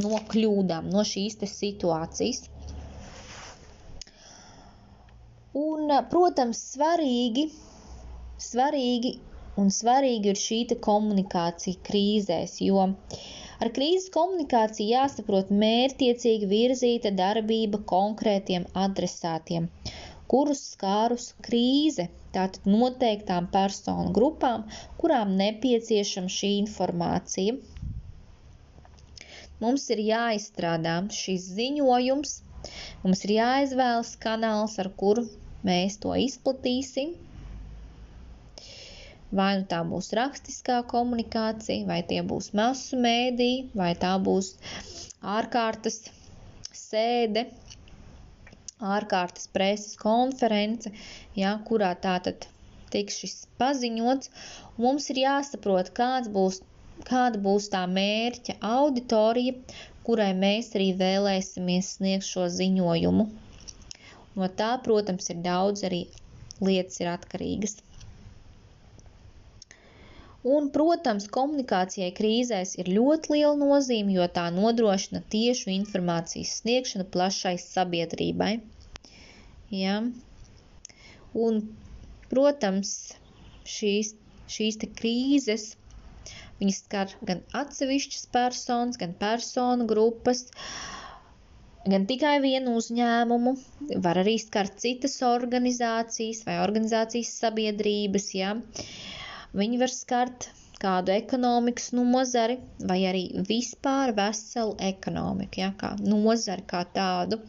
no 0.03 0.21
kļūdām, 0.33 0.91
no 0.95 1.05
šīs 1.13 1.39
situācijas. 1.53 2.45
Un, 5.59 5.91
protams, 6.13 6.61
svarīgi, 6.77 7.49
svarīgi 8.39 9.17
un 9.59 9.73
svarīgi 9.75 10.31
ir 10.33 10.39
šī 10.39 10.59
komunikācija 10.87 11.81
krīzēs, 11.89 12.59
jo 12.67 12.85
ar 13.65 13.71
krīzes 13.79 14.13
komunikāciju 14.15 14.93
jāsaprot 14.93 15.51
mērķiecīgi 15.63 16.51
virzīta 16.53 17.11
darbība 17.23 17.81
konkrētiem 17.95 18.69
adresātiem, 18.85 19.67
kurus 20.35 20.63
skārus 20.77 21.33
krīze 21.49 22.07
tātad 22.39 22.71
noteiktām 22.71 23.51
personu 23.59 24.15
grupām, 24.21 24.65
kurām 25.03 25.37
nepieciešama 25.43 26.33
šī 26.39 26.55
informācija. 26.63 27.59
Mums 29.63 29.89
ir 29.95 30.01
jāizstrādā 30.07 30.95
šis 31.15 31.47
ziņojums, 31.57 32.35
mums 33.05 33.25
ir 33.27 33.33
jāizvēlas 33.37 34.13
kanāls, 34.25 34.77
ar 34.83 34.91
kuru 35.03 35.25
mēs 35.67 35.97
to 36.05 36.15
izplatīsim. 36.27 37.17
Vai 39.39 39.49
nu 39.61 39.67
tā 39.73 39.81
būs 39.89 40.13
rakstiskā 40.17 40.79
komunikācija, 40.93 41.89
vai 41.91 41.99
tie 42.13 42.23
būs 42.31 42.53
masu 42.61 43.01
mēdī, 43.03 43.51
vai 43.81 43.91
tā 44.05 44.15
būs 44.29 44.55
ārkārtas 45.37 45.99
sēde, 46.85 47.45
ārkārtas 48.81 49.49
preses 49.55 49.97
konference, 50.01 50.91
ja, 51.37 51.55
kurā 51.69 51.91
tātad 52.07 52.47
tiks 52.93 53.19
šis 53.23 53.35
paziņots. 53.63 54.31
Mums 54.85 55.09
ir 55.15 55.23
jāsaprot, 55.25 55.91
kāds 55.99 56.31
būs, 56.37 56.61
kāda 57.09 57.41
būs 57.49 57.69
tā 57.75 57.83
mērķa 57.91 58.59
auditorija, 58.75 59.57
kurai 60.07 60.31
mēs 60.45 60.73
arī 60.79 60.93
vēlēsimies 61.03 61.93
sniegt 61.99 62.29
šo 62.29 62.47
ziņojumu. 62.61 63.29
No 64.39 64.49
tā, 64.61 64.71
protams, 64.87 65.29
ir 65.35 65.43
daudz 65.45 65.85
arī 65.89 66.05
lietas 66.63 67.01
ir 67.03 67.11
atkarīgas. 67.13 67.81
Un, 70.47 70.69
protams, 70.71 71.27
komunikācijai 71.35 72.13
krīzēs 72.15 72.77
ir 72.79 72.91
ļoti 72.95 73.33
liela 73.35 73.57
nozīme, 73.59 74.13
jo 74.15 74.27
tā 74.31 74.45
nodrošina 74.55 75.25
tiešu 75.35 75.73
informācijas 75.75 76.61
sniegšanu 76.61 77.09
plašai 77.17 77.57
sabiedrībai. 77.59 78.53
Ja? 79.75 79.97
Un, 81.35 81.59
protams, 82.31 82.95
šīs, 83.67 84.15
šīs 84.47 84.79
krīzes 85.01 85.73
viņas 86.61 86.79
skar 86.85 87.13
gan 87.27 87.43
atsevišķas 87.59 88.31
personas, 88.35 88.99
gan 89.01 89.19
personu 89.19 89.87
grupas, 89.91 90.45
gan 91.89 92.07
tikai 92.07 92.39
vienu 92.45 92.75
uzņēmumu, 92.79 93.55
var 94.07 94.23
arī 94.23 94.39
skart 94.43 94.79
citas 94.83 95.19
organizācijas 95.27 96.45
vai 96.47 96.59
organizācijas 96.63 97.35
sabiedrības. 97.43 98.33
Ja? 98.39 98.55
Viņi 99.57 99.79
var 99.81 99.93
skart 99.93 100.51
kādu 100.83 101.13
ekonomikas 101.15 101.89
nozari 101.97 102.59
vai 102.91 102.99
arī 103.11 103.23
vispār 103.49 104.13
veselu 104.19 104.75
ekonomiku, 104.91 105.63
ja, 105.63 105.71
kā 105.81 105.95
nozari 106.03 106.67
kā 106.73 106.83
tādu. 106.95 107.41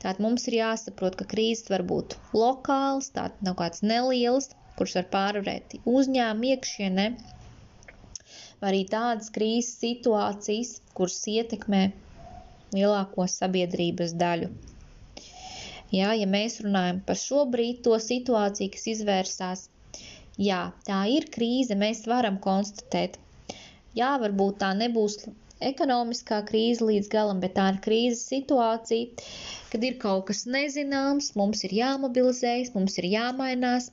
Tātad 0.00 0.22
mums 0.24 0.46
ir 0.48 0.56
jāsaprot, 0.58 1.18
ka 1.20 1.26
krīzes 1.28 1.68
var 1.72 1.84
būt 1.90 2.16
lokāls, 2.34 3.10
tātad 3.18 3.44
nav 3.46 3.58
kāds 3.60 3.84
neliels, 3.84 4.48
kurš 4.78 4.96
var 5.00 5.06
pārvarēt 5.12 5.76
uzņēmumu 5.84 6.50
iekšienē, 6.54 7.06
vai 8.62 8.72
arī 8.72 8.82
tādas 8.96 9.30
krīzes 9.36 9.76
situācijas, 9.84 10.74
kuras 10.96 11.20
ietekmē 11.36 11.84
lielāko 12.74 13.28
sabiedrības 13.30 14.16
daļu. 14.24 14.50
Jā, 15.94 16.10
ja 16.18 16.26
mēs 16.26 16.58
runājam 16.64 17.04
par 17.06 17.18
šobrīd 17.20 17.84
to 17.86 17.94
situāciju, 18.02 18.72
kas 18.74 18.88
izvērsās 18.96 19.68
Jā, 20.36 20.60
tā 20.84 21.00
ir 21.08 21.30
krīze, 21.32 21.76
mēs 21.80 22.04
varam 22.10 22.36
konstatēt. 22.44 23.16
Jā, 23.96 24.10
varbūt 24.20 24.58
tā 24.60 24.74
nebūs 24.76 25.22
ekonomiskā 25.64 26.42
krīze 26.50 26.84
līdz 26.84 27.08
galam, 27.12 27.38
bet 27.40 27.54
tā 27.56 27.70
ir 27.72 27.78
krīzes 27.86 28.26
situācija, 28.28 29.28
kad 29.72 29.86
ir 29.88 29.96
kaut 30.02 30.26
kas 30.30 30.44
nezināms, 30.44 31.30
mums 31.40 31.64
ir 31.64 31.72
jāmobilizējas, 31.78 32.74
mums 32.74 32.98
ir 33.00 33.08
jāmainās. 33.14 33.88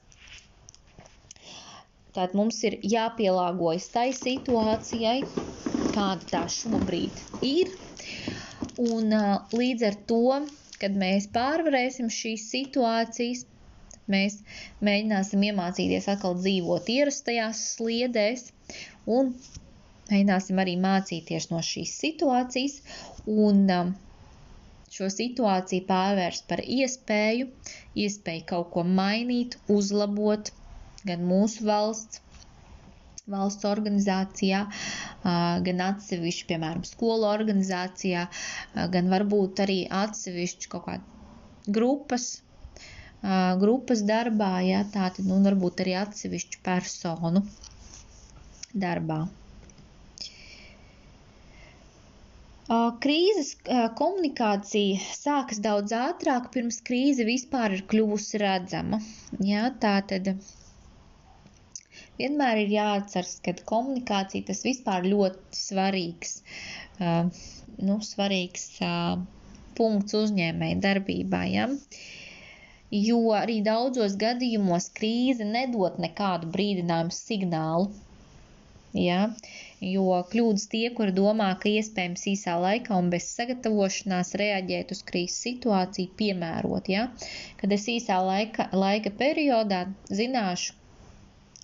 Tātad 2.14 2.36
mums 2.38 2.60
ir 2.68 2.76
jāpielāgojas 2.84 3.88
tai 3.96 4.10
situācijai, 4.14 5.24
kāda 5.96 6.28
tā 6.30 6.44
šobrīd 6.58 7.24
ir. 7.48 7.72
Un 8.84 9.16
līdz 9.56 9.88
ar 9.88 9.98
to, 10.12 10.22
kad 10.84 11.00
mēs 11.00 11.32
pārvarēsim 11.34 12.12
šīs 12.12 12.50
situācijas, 12.52 13.48
Mēs 14.12 14.40
mēģināsim 14.84 15.44
iemācīties 15.50 16.10
atkal 16.12 16.36
dzīvot 16.40 16.90
ierastajās 16.92 17.62
sliedēs 17.76 18.50
un 19.18 19.32
mēģināsim 20.10 20.60
arī 20.64 20.74
mācīties 20.84 21.50
no 21.54 21.62
šīs 21.64 21.94
situācijas 22.04 22.82
un 23.32 23.64
um, 23.78 23.94
šo 24.94 25.08
situāciju 25.14 25.86
pārvērst 25.90 26.46
par 26.50 26.62
iespēju, 26.64 27.48
iespēju 28.04 28.46
kaut 28.52 28.70
ko 28.76 28.84
mainīt, 29.00 29.56
uzlabot 29.78 30.52
gan 31.08 31.24
mūsu 31.30 31.66
valsts, 31.70 32.22
valsts 33.34 33.66
organizācijā, 33.70 34.62
gan 35.24 35.84
atsevišķi, 35.88 36.48
piemēram, 36.52 36.84
skolu 36.88 37.28
organizācijā, 37.32 38.28
gan 38.96 39.12
varbūt 39.16 39.64
arī 39.66 39.80
atsevišķi 40.04 40.72
kaut 40.76 40.90
kāda 40.90 41.72
grupas 41.80 42.28
grupas 43.60 44.02
darbā, 44.08 44.56
ja, 44.68 44.82
tātad, 44.92 45.26
nu, 45.30 45.38
varbūt 45.46 45.86
arī 45.86 45.94
atsevišķu 46.02 46.60
personu 46.66 47.44
darbā. 48.74 49.22
Krīzes 53.04 53.50
komunikācija 54.00 55.00
sākas 55.14 55.60
daudz 55.64 55.94
ātrāk, 55.94 56.50
pirms 56.54 56.80
krīze 56.88 57.26
vispār 57.28 57.76
ir 57.76 57.84
kļuvusi 57.92 58.40
redzama. 58.42 59.00
Ja, 59.44 59.68
tā 59.84 59.98
tad 60.10 60.30
vienmēr 62.20 62.64
ir 62.64 62.72
jāatceras, 62.74 63.36
ka 63.46 63.54
komunikācija 63.74 64.48
tas 64.48 64.64
vispār 64.66 65.06
ļoti 65.12 65.60
svarīgs, 65.60 66.38
nu, 67.04 68.00
svarīgs 68.10 68.68
punkts 69.78 70.18
uzņēmēji 70.24 70.80
darbībā. 70.88 71.44
Ja. 71.52 71.68
Jo 72.94 73.20
arī 73.34 73.56
daudzos 73.66 74.14
gadījumos 74.22 74.92
krīze 74.98 75.46
nedod 75.50 75.96
nekādu 76.04 76.50
brīdinājumu 76.54 77.16
signālu. 77.20 77.88
Ja? 78.94 79.22
Jo 79.82 80.20
kļūdas 80.30 80.68
tie, 80.70 80.84
kuri 80.98 81.16
domā, 81.18 81.48
ka 81.64 81.72
iespējams 81.72 82.28
īsā 82.36 82.54
laikā 82.62 82.94
un 83.02 83.10
bez 83.14 83.26
sagatavošanās 83.40 84.36
reaģēt 84.44 84.94
uz 84.94 85.02
krīzes 85.10 85.40
situāciju, 85.48 86.14
piemērot, 86.22 86.92
ja? 86.94 87.08
kad 87.62 87.74
es 87.74 87.90
īsā 87.96 88.20
laika, 88.28 88.70
laika 88.86 89.10
periodā 89.24 89.88
zināšu, 90.22 90.78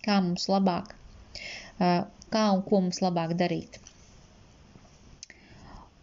kā 0.02 0.18
mums 0.26 0.50
labāk, 0.50 0.96
kā 1.78 2.44
un 2.56 2.64
ko 2.66 2.82
mums 2.88 2.98
labāk 3.06 3.38
darīt. 3.38 3.78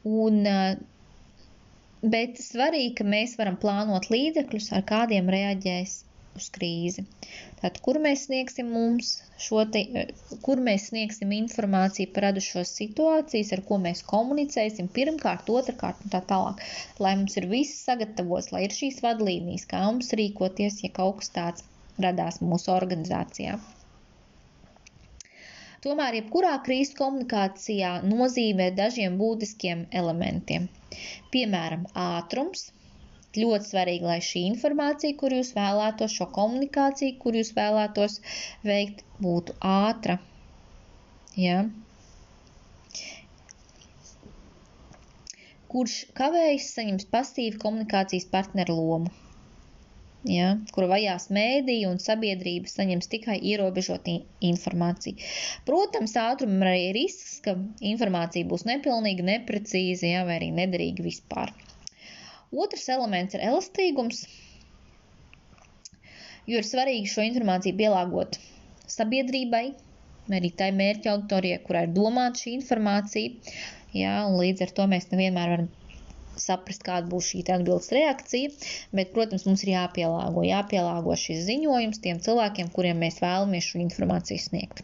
Un 0.07 0.39
Bet 2.01 2.37
svarīgi, 2.37 2.91
ka 2.99 3.05
mēs 3.09 3.37
varam 3.39 3.55
plānot 3.61 4.11
līdzekļus, 4.13 4.69
ar 4.77 4.83
kādiem 4.89 5.31
reaģēs 5.33 5.95
uz 6.37 6.47
krīzi. 6.53 7.03
Tātad, 7.57 7.79
kur 7.85 7.97
mēs 8.03 8.27
sniegsim 8.27 8.69
mums 8.73 9.15
šo 9.41 9.63
te, 9.73 9.81
kur 10.45 10.61
mēs 10.67 10.89
sniegsim 10.91 11.33
informāciju 11.37 12.11
par 12.13 12.27
radušos 12.27 12.73
situācijas, 12.79 13.53
ar 13.57 13.63
ko 13.69 13.79
mēs 13.81 14.03
komunicēsim 14.11 14.91
pirmkārt, 14.93 15.49
otrkārt 15.49 16.03
un 16.05 16.13
tā 16.13 16.21
tālāk, 16.31 16.61
lai 17.01 17.15
mums 17.17 17.39
ir 17.41 17.49
viss 17.49 17.81
sagatavots, 17.89 18.51
lai 18.53 18.67
ir 18.67 18.77
šīs 18.77 19.01
vadlīnijas, 19.05 19.65
kā 19.73 19.81
mums 19.87 20.13
rīkoties, 20.21 20.83
ja 20.85 20.93
kaut 20.99 21.23
kas 21.23 21.33
tāds 21.39 21.65
radās 22.01 22.41
mūsu 22.45 22.73
organizācijā. 22.77 23.57
Tomēr 25.81 26.21
jebkurā 26.21 26.55
krīzes 26.65 26.97
komunikācijā 26.97 27.99
nozīmē 28.05 28.71
dažiem 28.77 29.17
būtiskiem 29.17 29.87
elementiem. 30.01 30.69
Piemēram, 31.33 31.85
ātrums. 32.03 32.67
Ļoti 33.37 33.69
svarīgi, 33.69 34.07
lai 34.09 34.19
šī 34.27 34.41
informācija, 34.49 35.17
kur 35.19 35.33
jūs 35.35 35.51
vēlētos, 35.57 36.15
šo 36.19 36.25
komunikāciju, 36.37 37.17
kur 37.21 37.37
jūs 37.37 37.51
vēlētos 37.57 38.15
veikt, 38.65 39.03
būtu 39.21 39.53
ātra. 39.73 40.17
Ja? 41.37 41.59
Kurš 45.69 45.99
kavējas 46.17 46.73
saņems 46.79 47.09
pasīvu 47.13 47.61
komunikācijas 47.61 48.29
partneru 48.33 48.79
lomu 48.81 49.26
ja, 50.31 50.49
kura 50.75 50.89
vajās 50.91 51.27
mēdīju 51.33 51.91
un 51.93 52.01
sabiedrība 52.03 52.71
saņems 52.71 53.09
tikai 53.11 53.37
ierobežot 53.51 54.09
informāciju. 54.49 55.21
Protams, 55.67 56.15
ātrumam 56.21 56.65
arī 56.67 56.89
ir 56.89 56.97
risks, 56.97 57.37
ka 57.45 57.55
informācija 57.91 58.47
būs 58.49 58.67
nepilnīga, 58.69 59.25
neprecīza, 59.31 60.09
ja, 60.11 60.25
vai 60.27 60.39
arī 60.41 60.51
nederīga 60.55 61.05
vispār. 61.05 61.53
Otrs 62.51 62.87
elements 62.93 63.35
ir 63.35 63.43
elastīgums, 63.47 64.25
jo 66.47 66.61
ir 66.61 66.67
svarīgi 66.67 67.09
šo 67.11 67.25
informāciju 67.27 67.75
pielāgot 67.79 68.39
sabiedrībai, 68.87 69.65
arī 70.37 70.53
tai 70.59 70.69
mērķa 70.75 71.11
auditorijai, 71.15 71.63
kurai 71.65 71.87
ir 71.87 71.95
domāta 71.95 72.43
šī 72.43 72.55
informācija, 72.61 73.57
ja, 73.95 74.21
un 74.27 74.39
līdz 74.39 74.67
ar 74.67 74.73
to 74.79 74.87
mēs 74.91 75.11
nevienmēr 75.11 75.55
varam 75.55 75.67
saprast, 76.41 76.83
kāda 76.87 77.09
būs 77.11 77.31
šī 77.31 77.43
atbildes 77.55 77.89
reakcija, 77.95 78.51
bet, 78.99 79.13
protams, 79.15 79.45
mums 79.49 79.63
ir 79.65 79.73
jāpielāgo, 79.75 80.43
jāpielāgo 80.47 81.15
šis 81.19 81.45
ziņojums 81.47 82.03
tiem 82.03 82.21
cilvēkiem, 82.23 82.71
kuriem 82.75 83.01
mēs 83.03 83.21
vēlamies 83.23 83.71
šo 83.71 83.81
informāciju 83.85 84.43
sniegt. 84.43 84.83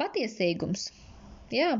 Patiesīgums. 0.00 0.90
Jā. 1.54 1.76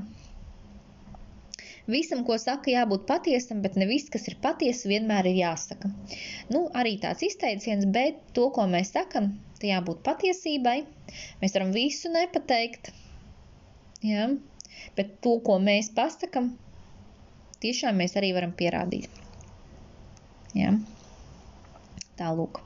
Visam, 1.87 2.25
ko 2.27 2.35
saka, 2.43 2.73
jābūt 2.73 3.05
patiesam, 3.07 3.61
bet 3.63 3.77
ne 3.79 3.87
viss, 3.87 4.11
kas 4.11 4.27
ir 4.31 4.39
patiesa, 4.43 4.89
vienmēr 4.91 5.29
ir 5.31 5.37
jāsaka. 5.39 5.91
Nu, 6.51 6.65
arī 6.81 6.97
tāds 7.03 7.23
izteiciens, 7.29 7.87
bet 7.95 8.19
to, 8.35 8.49
ko 8.55 8.67
mēs 8.71 8.91
sakam, 8.97 9.31
te 9.61 9.71
jābūt 9.71 10.03
patiesībai. 10.07 10.81
Mēs 11.43 11.55
varam 11.55 11.71
visu 11.77 12.11
nepateikt, 12.11 12.91
jā, 14.03 14.27
bet 14.99 15.15
to, 15.23 15.37
ko 15.47 15.61
mēs 15.63 15.93
pasakam, 15.95 16.57
tiešām 17.65 18.03
mēs 18.03 18.17
arī 18.21 18.33
varam 18.37 18.55
pierādīt. 18.57 19.11
Ja? 20.57 20.73
Tālūk. 22.17 22.63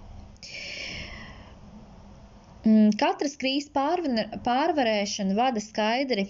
Mm, 2.60 2.90
katras 3.00 3.38
krīzes 3.40 3.70
pārvarēšana 3.72 5.32
vada 5.38 5.62
skaidri 5.64 6.26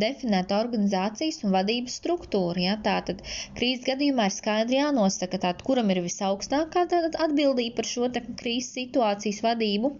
definēta 0.00 0.56
organizācijas 0.64 1.42
un 1.44 1.52
vadības 1.52 1.98
struktūra. 2.00 2.62
Ja? 2.62 2.76
Tātad 2.86 3.20
krīzes 3.58 3.84
gadījumā 3.90 4.30
ir 4.30 4.34
skaidri 4.36 4.78
jānosaka, 4.80 5.42
tātad, 5.42 5.60
kuram 5.66 5.92
ir 5.92 6.00
visaugstākā 6.06 6.86
atbildība 7.26 7.76
par 7.82 7.90
šo 7.90 8.08
krīzes 8.40 8.72
situācijas 8.78 9.42
vadību, 9.44 9.92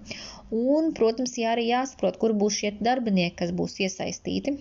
un, 0.54 0.94
protams, 0.96 1.36
jā, 1.42 1.52
arī 1.52 1.68
jāsaprot, 1.68 2.16
kur 2.22 2.32
būs 2.44 2.62
šie 2.62 2.72
darbinieki, 2.80 3.36
kas 3.42 3.52
būs 3.60 3.76
iesaistīti. 3.84 4.56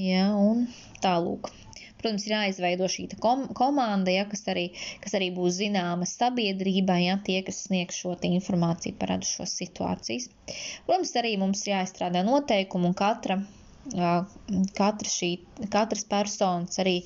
Ja, 0.00 0.30
un 0.32 0.66
tālūk. 1.04 1.50
Protams, 2.02 2.24
ir 2.26 2.32
jāizveido 2.34 2.88
šī 2.90 3.04
kom 3.22 3.44
komanda, 3.54 4.10
ja, 4.10 4.24
kas, 4.26 4.40
arī, 4.50 4.64
kas 5.04 5.12
arī 5.14 5.28
būs 5.36 5.60
zināma 5.60 6.08
sabiedrībai, 6.08 7.02
ja 7.04 7.18
tie, 7.22 7.42
kas 7.46 7.60
sniegs 7.68 8.00
šo 8.02 8.16
informāciju 8.26 8.96
par 8.98 9.12
radušos 9.14 9.52
situācijas. 9.60 10.26
Protams, 10.88 11.12
arī 11.20 11.36
mums 11.38 11.62
ir 11.66 11.76
jāizstrādā 11.76 12.24
noteikumi 12.26 12.90
un 12.90 12.96
katra, 12.98 13.38
katra 14.80 15.12
šī, 15.12 15.30
katras 15.70 16.02
personas 16.10 16.82
arī 16.82 16.96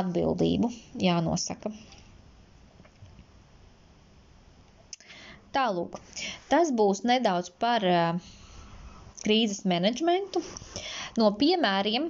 atbildību 0.00 0.72
jānosaka. 1.06 1.70
Tālūk, 5.54 5.96
tas 6.50 6.74
būs 6.74 7.04
nedaudz 7.06 7.50
par 7.62 7.86
uh, 7.86 8.18
krīzes 9.24 9.64
menedžmentu. 9.66 10.42
No 11.18 11.32
piemēriem 11.38 12.06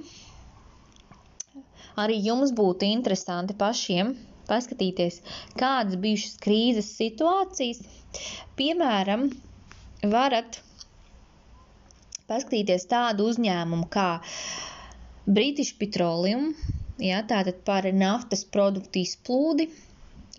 arī 1.99 2.17
jums 2.25 2.53
būtu 2.57 2.87
interesanti 2.87 3.55
pašiem 3.57 4.13
paskatīties, 4.49 5.21
kādas 5.59 5.97
bijušas 6.03 6.35
krīzes 6.43 6.89
situācijas. 6.99 7.79
Piemēram, 8.59 9.29
varat 10.11 10.59
paskatīties 12.31 12.87
tādu 12.91 13.29
uzņēmumu 13.31 13.87
kā 13.93 14.09
British 15.27 15.75
Petroleum, 15.79 16.51
ja, 17.01 17.21
tātad 17.27 17.61
par 17.67 17.87
naftas 17.93 18.43
produktu 18.55 19.03
izplūdi. 19.05 19.69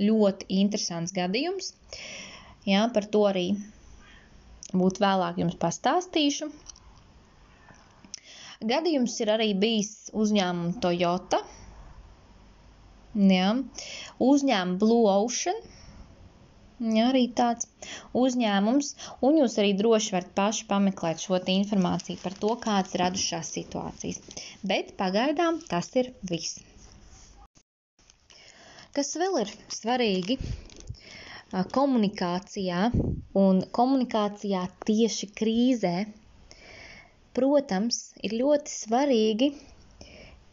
Ļoti 0.02 0.46
interesants 0.62 1.12
gadījums. 1.14 1.74
Jā, 2.66 2.86
par 2.94 3.04
to 3.12 3.26
arī 3.28 3.46
būtu 4.72 5.02
vēlāk 5.04 5.40
jums 5.42 5.58
pastāstīšu. 5.60 6.48
Gadījums 8.70 9.14
ir 9.24 9.30
arī 9.34 9.48
bijis 9.58 9.90
uzņēmuma 10.22 10.76
Toyota, 10.84 11.38
ja, 13.32 13.48
uzņēmuma 14.26 14.78
Blue 14.82 15.14
Ocean, 15.14 15.58
ja, 16.96 17.08
arī 17.10 17.24
tāds 17.40 17.66
uzņēmums, 18.22 18.92
un 19.28 19.40
jūs 19.42 19.58
arī 19.62 19.72
droši 19.80 20.14
varat 20.16 20.30
paši 20.38 20.68
pameklēt 20.70 21.24
šo 21.26 21.40
informāciju 21.56 22.22
par 22.22 22.38
to, 22.44 22.52
kādas 22.66 22.94
radušās 23.02 23.50
situācijas. 23.58 24.22
Bet 24.72 24.94
pagaidām 25.02 25.58
tas 25.72 25.90
ir 25.98 26.12
viss. 26.30 26.60
Kas 28.92 29.14
vēl 29.16 29.40
ir 29.42 29.50
svarīgi 29.72 30.38
komunikācijā 31.74 32.88
un 33.42 33.62
komunikācijā 33.78 34.66
tieši 34.88 35.28
krīzē? 35.40 35.96
Protams, 37.36 37.98
ir 38.26 38.34
ļoti 38.40 38.72
svarīgi, 38.76 39.48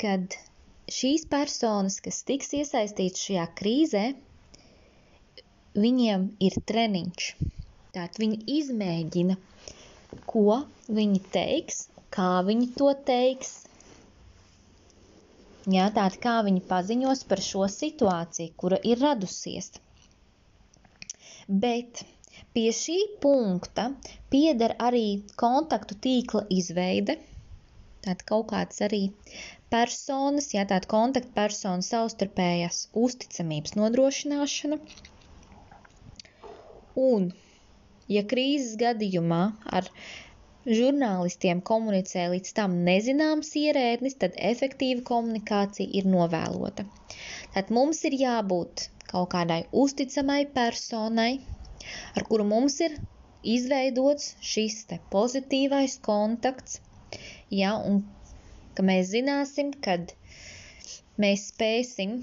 kad 0.01 0.35
šīs 0.97 1.25
personas, 1.31 1.99
kas 2.05 2.21
tiks 2.29 2.53
iesaistītas 2.59 3.23
šajā 3.27 3.45
krīzē, 3.59 4.03
viņiem 5.85 6.23
ir 6.47 6.55
treniņš. 6.71 7.27
Tātad 7.95 8.19
viņi 8.21 8.39
izmēģina, 8.59 9.35
ko 10.31 10.61
viņi 10.99 11.21
teiks, 11.35 11.81
kā 12.15 12.29
viņi 12.47 12.69
to 12.79 12.93
teiks. 13.09 13.51
Jā, 15.69 15.89
tātad 15.93 16.17
kā 16.23 16.37
viņi 16.47 16.63
paziņos 16.69 17.25
par 17.29 17.43
šo 17.45 17.67
situāciju, 17.75 18.55
kura 18.63 18.79
ir 18.91 19.01
radusies. 19.03 19.73
Bet 21.49 22.05
Pie 22.57 22.69
šī 22.75 22.97
punkta 23.23 23.83
pieder 24.33 24.71
arī 24.85 25.03
kontaktu 25.41 25.97
tīkla 26.05 26.39
izveide, 26.55 27.15
tātad 28.05 28.23
kaut 28.31 28.47
kāds 28.51 28.81
arī 28.87 29.01
personas, 29.73 30.47
jā, 30.55 30.63
tāda 30.71 30.89
kontaktpersona 30.93 31.85
savstarpējās 31.85 32.79
uzticamības 33.03 33.75
nodrošināšana. 33.79 34.79
Un, 37.03 37.29
ja 38.15 38.25
krīzes 38.33 38.73
gadījumā 38.81 39.43
ar 39.79 39.91
žurnālistiem 40.79 41.61
komunicē 41.69 42.25
līdz 42.33 42.55
tam 42.57 42.79
nezināms 42.89 43.53
ierēdnis, 43.61 44.17
tad 44.23 44.41
efektīva 44.51 45.05
komunikācija 45.11 45.89
ir 46.01 46.09
novēlota. 46.15 46.89
Tad 47.53 47.69
mums 47.77 48.01
ir 48.09 48.17
jābūt 48.23 48.89
kaut 49.13 49.31
kādai 49.37 49.61
uzticamai 49.83 50.41
personai, 50.57 51.31
ar 52.15 52.27
kuru 52.29 52.45
mums 52.51 52.79
ir 52.85 52.97
izveidots 53.55 54.33
šis 54.51 54.81
te 54.89 54.99
pozitīvais 55.13 55.99
kontakts, 56.05 56.79
ja, 57.61 57.75
un 57.91 58.01
ka 58.77 58.85
mēs 58.89 59.13
zināsim, 59.13 59.71
kad 59.85 60.13
mēs 61.23 61.49
spēsim 61.53 62.19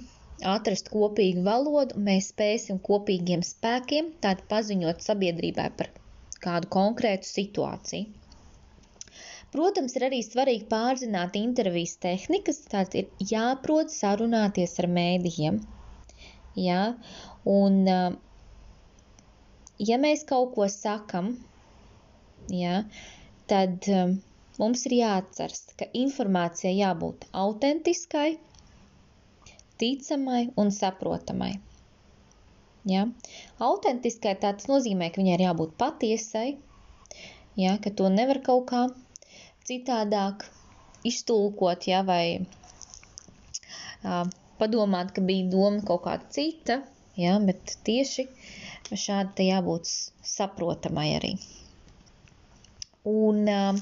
atrast 0.57 0.91
kopīgu 0.93 1.45
valodu, 1.47 1.97
mēs 2.09 2.31
spēsim 2.33 2.79
kopīgiem 2.91 3.43
spēkiem 3.47 4.13
tātad 4.21 4.45
paziņot 4.53 5.05
sabiedrībai 5.05 5.71
par 5.81 5.91
kādu 6.45 6.71
konkrētu 6.77 7.29
situāciju. 7.29 8.13
Protams, 9.55 9.95
ir 9.97 10.05
arī 10.09 10.19
svarīgi 10.27 10.67
pārzināt 10.69 11.37
intervijas 11.41 11.95
tehnikas, 12.03 12.59
tātad 12.69 12.97
ir 13.01 13.29
jāprot 13.31 13.93
sarunāties 13.95 14.75
ar 14.83 14.89
mēdījiem. 14.99 15.61
Jā, 16.61 16.83
un 17.53 17.79
ja 19.79 19.99
mēs 20.01 20.25
kaut 20.29 20.55
ko 20.55 20.69
sakam, 20.73 21.35
ja, 22.53 22.83
tad 23.51 23.87
um, 23.93 24.17
mums 24.61 24.87
ir 24.89 24.97
jāatceras, 25.01 25.63
ka 25.79 25.89
informācija 25.93 26.73
jābūt 26.73 27.27
autentiskai, 27.37 28.37
ticamai 29.81 30.47
un 30.57 30.73
saprotamai. 30.73 31.53
Ja? 32.87 33.07
Autentiskai 33.67 34.37
tā 34.41 34.55
tas 34.57 34.69
nozīmē, 34.71 35.11
ka 35.13 35.21
viņai 35.21 35.35
ir 35.37 35.47
jābūt 35.49 35.75
patiesai, 35.81 36.49
ja? 37.59 37.77
ka 37.83 37.93
to 37.99 38.09
nevar 38.13 38.41
kaut 38.47 38.69
kā 38.71 38.87
citādāk 39.69 40.47
iztulkot, 41.07 41.89
ja? 41.91 42.03
vai 42.07 42.47
uh, 44.07 44.25
padomāt, 44.61 45.13
ka 45.13 45.25
bija 45.27 45.51
doma 45.53 45.83
kaut 45.85 46.07
kāda 46.07 46.31
cita, 46.33 46.81
ja? 47.19 47.37
bet 47.43 47.77
tieši 47.85 48.29
šādi 48.95 49.49
jābūt 49.49 49.91
saprotamai 50.37 51.09
arī. 51.17 51.33
Un 53.11 53.47
uh, 53.51 53.79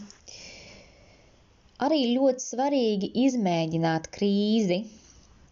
arī 1.84 2.00
ļoti 2.14 2.44
svarīgi 2.44 3.11
izmēģināt 3.26 4.09
krīzi, 4.14 4.78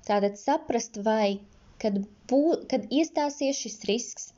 tātad 0.09 0.39
saprast, 0.41 1.01
vai 1.05 1.41
kad, 1.83 1.99
bū, 2.31 2.43
kad 2.71 2.87
iestāsies 2.95 3.59
šis 3.65 3.79
risks, 3.89 4.29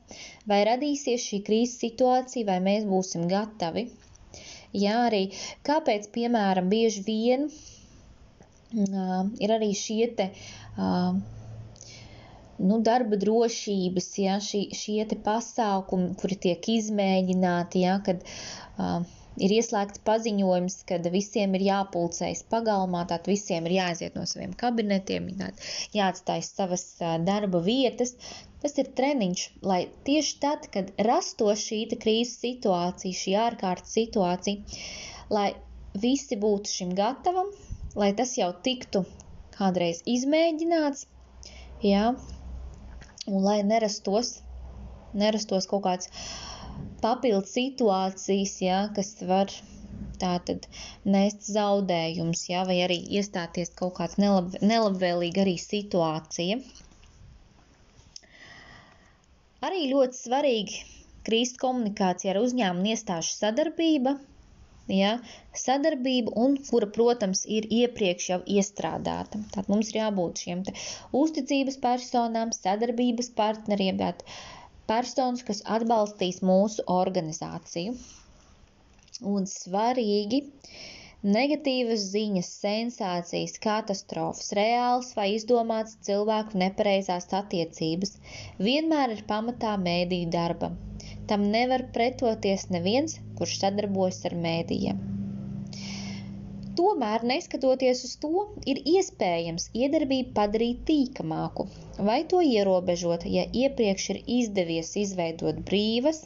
vai 0.49 0.63
radīsies 0.67 1.27
šī 1.29 1.41
krīzes 1.47 1.79
situācija, 1.83 2.47
vai 2.49 2.59
mēs 2.67 2.87
būsim 2.89 3.27
gatavi. 3.31 3.87
Jā, 4.75 4.95
arī 5.07 5.29
kāpēc, 5.67 6.09
piemēram, 6.15 6.67
bieži 6.71 7.05
vien 7.07 7.47
uh, 7.47 9.21
ir 9.39 9.55
arī 9.55 9.71
šie 9.77 10.09
te 10.17 10.31
uh, 10.33 11.15
nu, 12.57 12.79
darba 12.85 13.19
drošības, 13.19 14.09
ja, 14.21 14.39
šie, 14.43 14.65
šie 14.75 15.03
te 15.09 15.17
pasākumi, 15.27 16.13
kuri 16.21 16.39
tiek 16.47 16.71
izmēģināti, 16.77 17.83
ja, 17.83 17.99
kad 18.05 18.23
uh, 18.23 19.03
ir 19.41 19.53
ieslēgts 19.57 20.01
paziņojums, 20.07 20.77
ka 20.89 20.99
visiem 21.13 21.55
ir 21.57 21.65
jāpulcējas 21.67 22.45
pagalmā, 22.51 23.03
tātad 23.09 23.29
visiem 23.31 23.67
ir 23.67 23.77
jāaiziet 23.79 24.15
no 24.17 24.25
saviem 24.29 24.55
kabinetiem, 24.61 25.27
jāatstāj 25.95 26.45
savas 26.47 26.85
darba 27.27 27.61
vietas. 27.65 28.15
Tas 28.63 28.79
ir 28.81 28.89
treniņš, 28.97 29.41
lai 29.67 29.81
tieši 30.07 30.37
tad, 30.41 30.69
kad 30.73 30.89
rastos 31.09 31.61
šī 31.67 31.83
krīzes 32.01 32.39
situācija, 32.41 33.19
šī 33.19 33.35
ārkārtas 33.43 33.93
situācija, 33.93 34.79
lai 35.29 35.51
visi 36.01 36.39
būtu 36.39 36.71
šim 36.71 36.95
gatavam, 36.97 37.51
lai 37.99 38.09
tas 38.17 38.33
jau 38.39 38.49
tiktu 38.65 39.03
kādreiz 39.55 40.01
izmēģināts, 40.15 41.05
jā, 41.85 42.09
un 43.27 43.43
lai 43.45 43.59
nerastos, 43.65 44.31
nerastos 45.21 45.65
kaut 45.71 45.83
kāds 45.87 46.09
papildu 47.01 47.47
situācijas, 47.49 48.53
ja, 48.61 48.81
kas 48.95 49.13
var 49.29 49.53
tātad 50.21 50.67
nest 51.15 51.47
zaudējums, 51.55 52.43
ja, 52.51 52.63
vai 52.69 52.77
arī 52.85 52.97
iestāties 53.19 53.73
kaut 53.79 53.95
kāds 53.99 54.19
nelab, 54.21 54.55
nelabvēlīga 54.61 55.43
arī 55.45 55.55
situācija. 55.61 56.59
Arī 59.65 59.87
ļoti 59.91 60.21
svarīgi 60.21 60.81
krīzes 61.25 61.57
komunikācija 61.61 62.35
ar 62.35 62.41
uzņēmumu 62.43 62.91
iestāžu 62.93 63.33
sadarbība, 63.39 64.15
ja, 64.91 65.11
sadarbība 65.57 66.33
un 66.41 66.57
kura, 66.69 66.89
protams, 66.97 67.45
ir 67.57 67.67
iepriekš 67.73 68.29
jau 68.31 68.39
iestrādāta. 68.57 69.41
Tātad 69.53 69.71
mums 69.71 69.91
ir 69.93 70.01
jābūt 70.01 70.43
šiem 70.45 70.63
uzticības 71.21 71.79
personām, 71.85 72.53
sadarbības 72.55 73.31
partneriem, 73.39 73.97
tātad 74.01 74.25
personas, 74.89 75.43
kas 75.47 75.63
atbalstīs 75.77 76.41
mūsu 76.45 76.85
organizāciju. 76.99 77.95
Un 79.31 79.47
svarīgi 79.49 80.43
negatīvas 81.25 82.03
ziņas, 82.11 82.49
sensācijas, 82.61 83.55
katastrofas, 83.63 84.51
reāls 84.57 85.13
vai 85.17 85.31
izdomāts 85.33 85.97
cilvēku 86.05 86.59
nepareizās 86.61 87.25
attiecības 87.39 88.13
vienmēr 88.67 89.15
ir 89.15 89.23
pamatā 89.31 89.73
mēdīju 89.81 90.29
darbam. 90.35 90.77
Tam 91.29 91.47
nevar 91.55 91.87
pretoties 91.95 92.67
neviens, 92.69 93.17
kurš 93.39 93.57
sadarbojas 93.63 94.21
ar 94.29 94.37
mēdījiem. 94.45 95.01
Tomēr, 96.75 97.23
neskatoties 97.31 98.03
uz 98.05 98.13
to, 98.21 98.45
ir 98.69 98.81
iespējams 98.91 99.69
iedarbību 99.81 100.33
padarīt 100.37 100.83
tīkamāku 100.89 101.65
vai 102.09 102.19
to 102.31 102.41
ierobežot, 102.43 103.25
ja 103.31 103.45
iepriekš 103.63 104.09
ir 104.13 104.21
izdevies 104.39 104.91
izveidot 104.99 105.61
brīvas 105.69 106.25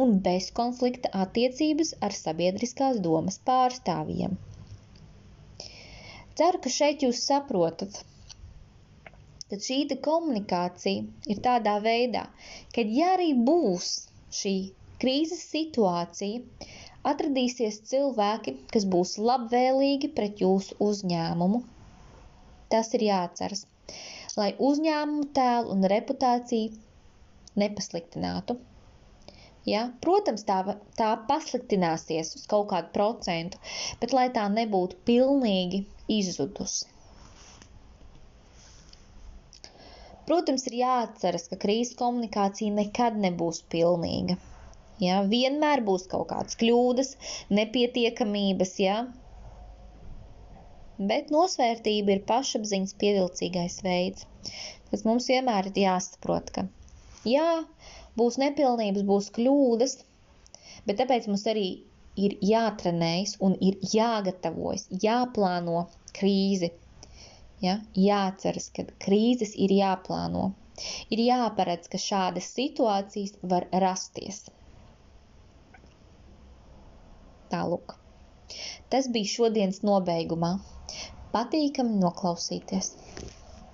un 0.00 0.12
bezkonflikta 0.26 1.10
attiecības 1.24 1.92
ar 2.08 2.14
sabiedriskās 2.18 3.00
domas 3.06 3.38
pārstāvjiem. 3.50 4.36
Ceru, 6.40 6.60
ka 6.64 6.70
šeit 6.76 7.02
jūs 7.04 7.18
saprotat, 7.28 7.98
ka 9.50 9.58
šī 9.66 9.80
komunikācija 10.06 11.32
ir 11.34 11.42
tādā 11.48 11.74
veidā, 11.86 12.22
ka 12.76 12.84
ja 12.98 13.10
arī 13.16 13.32
būs 13.48 13.90
šī 14.38 14.54
krīzes 15.04 15.42
situācija, 15.52 16.40
atradīsies 17.12 17.80
cilvēki, 17.90 18.54
kas 18.72 18.88
būs 18.96 19.12
labvēlīgi 19.28 20.12
pret 20.18 20.40
jūsu 20.44 20.78
uzņēmumu. 20.88 21.60
Tas 22.72 22.94
ir 22.96 23.04
jāatceras, 23.10 23.66
lai 24.40 24.50
uzņēmumu 24.70 25.28
tēlu 25.38 25.74
un 25.76 25.88
reputāciju 25.92 27.60
nepasliktinātu. 27.64 28.56
Ja? 29.68 29.82
Protams, 30.04 30.44
tā, 30.48 30.58
tā 30.98 31.10
pasliktināsies 31.28 32.34
uz 32.38 32.46
kaut 32.50 32.70
kādu 32.72 32.90
procentu, 32.96 33.60
bet 34.00 34.14
lai 34.16 34.28
tā 34.34 34.48
nebūtu 34.52 34.98
pilnīgi 35.08 35.84
izzudusi. 36.10 36.88
Protams, 40.26 40.66
ir 40.70 40.78
jāatceras, 40.80 41.48
ka 41.50 41.58
krīzes 41.62 41.96
komunikācija 41.98 42.74
nekad 42.74 43.18
nebūs 43.22 43.62
pilnīga. 43.74 44.38
Ja? 45.02 45.22
Vienmēr 45.30 45.82
būs 45.86 46.06
kaut 46.10 46.28
kādas 46.34 46.58
kļūdas, 46.60 47.16
nepietiekamības, 47.58 48.78
ja? 48.82 49.00
bet 51.10 51.32
nosvērtība 51.34 52.16
ir 52.16 52.22
pašapziņas 52.28 52.94
pievilcīgais 53.00 53.80
veids, 53.86 54.26
kas 54.90 55.04
mums 55.08 55.26
vienmēr 55.32 55.70
ir 55.72 55.80
jāsaprot, 55.84 56.52
ka 56.54 56.66
jā, 57.28 57.48
būs 58.20 58.38
nepilnības, 58.42 59.04
būs 59.08 59.30
kļūdas, 59.38 59.96
bet 60.86 61.00
tāpēc 61.00 61.28
mums 61.30 61.46
arī 61.52 61.66
ir 62.26 62.36
jātrenējas 62.44 63.36
un 63.46 63.54
ir 63.68 63.78
jāgatavojas, 63.94 64.88
jāplāno 65.04 65.86
krīzi. 66.18 66.72
Ja? 67.64 67.78
Jāceras, 67.96 68.68
ka 68.76 68.84
krīzes 69.06 69.54
ir 69.66 69.72
jāplāno. 69.78 70.50
Ir 71.14 71.20
jāparedz, 71.22 71.88
ka 71.92 72.00
šādas 72.00 72.48
situācijas 72.56 73.36
var 73.52 73.68
rasties. 73.84 74.44
Tālūk. 77.52 77.94
Tas 78.92 79.08
bija 79.12 79.30
šodienas 79.36 79.82
nobeigumā. 79.86 80.56
Patīkami 81.32 82.00
noklausīties! 82.00 82.90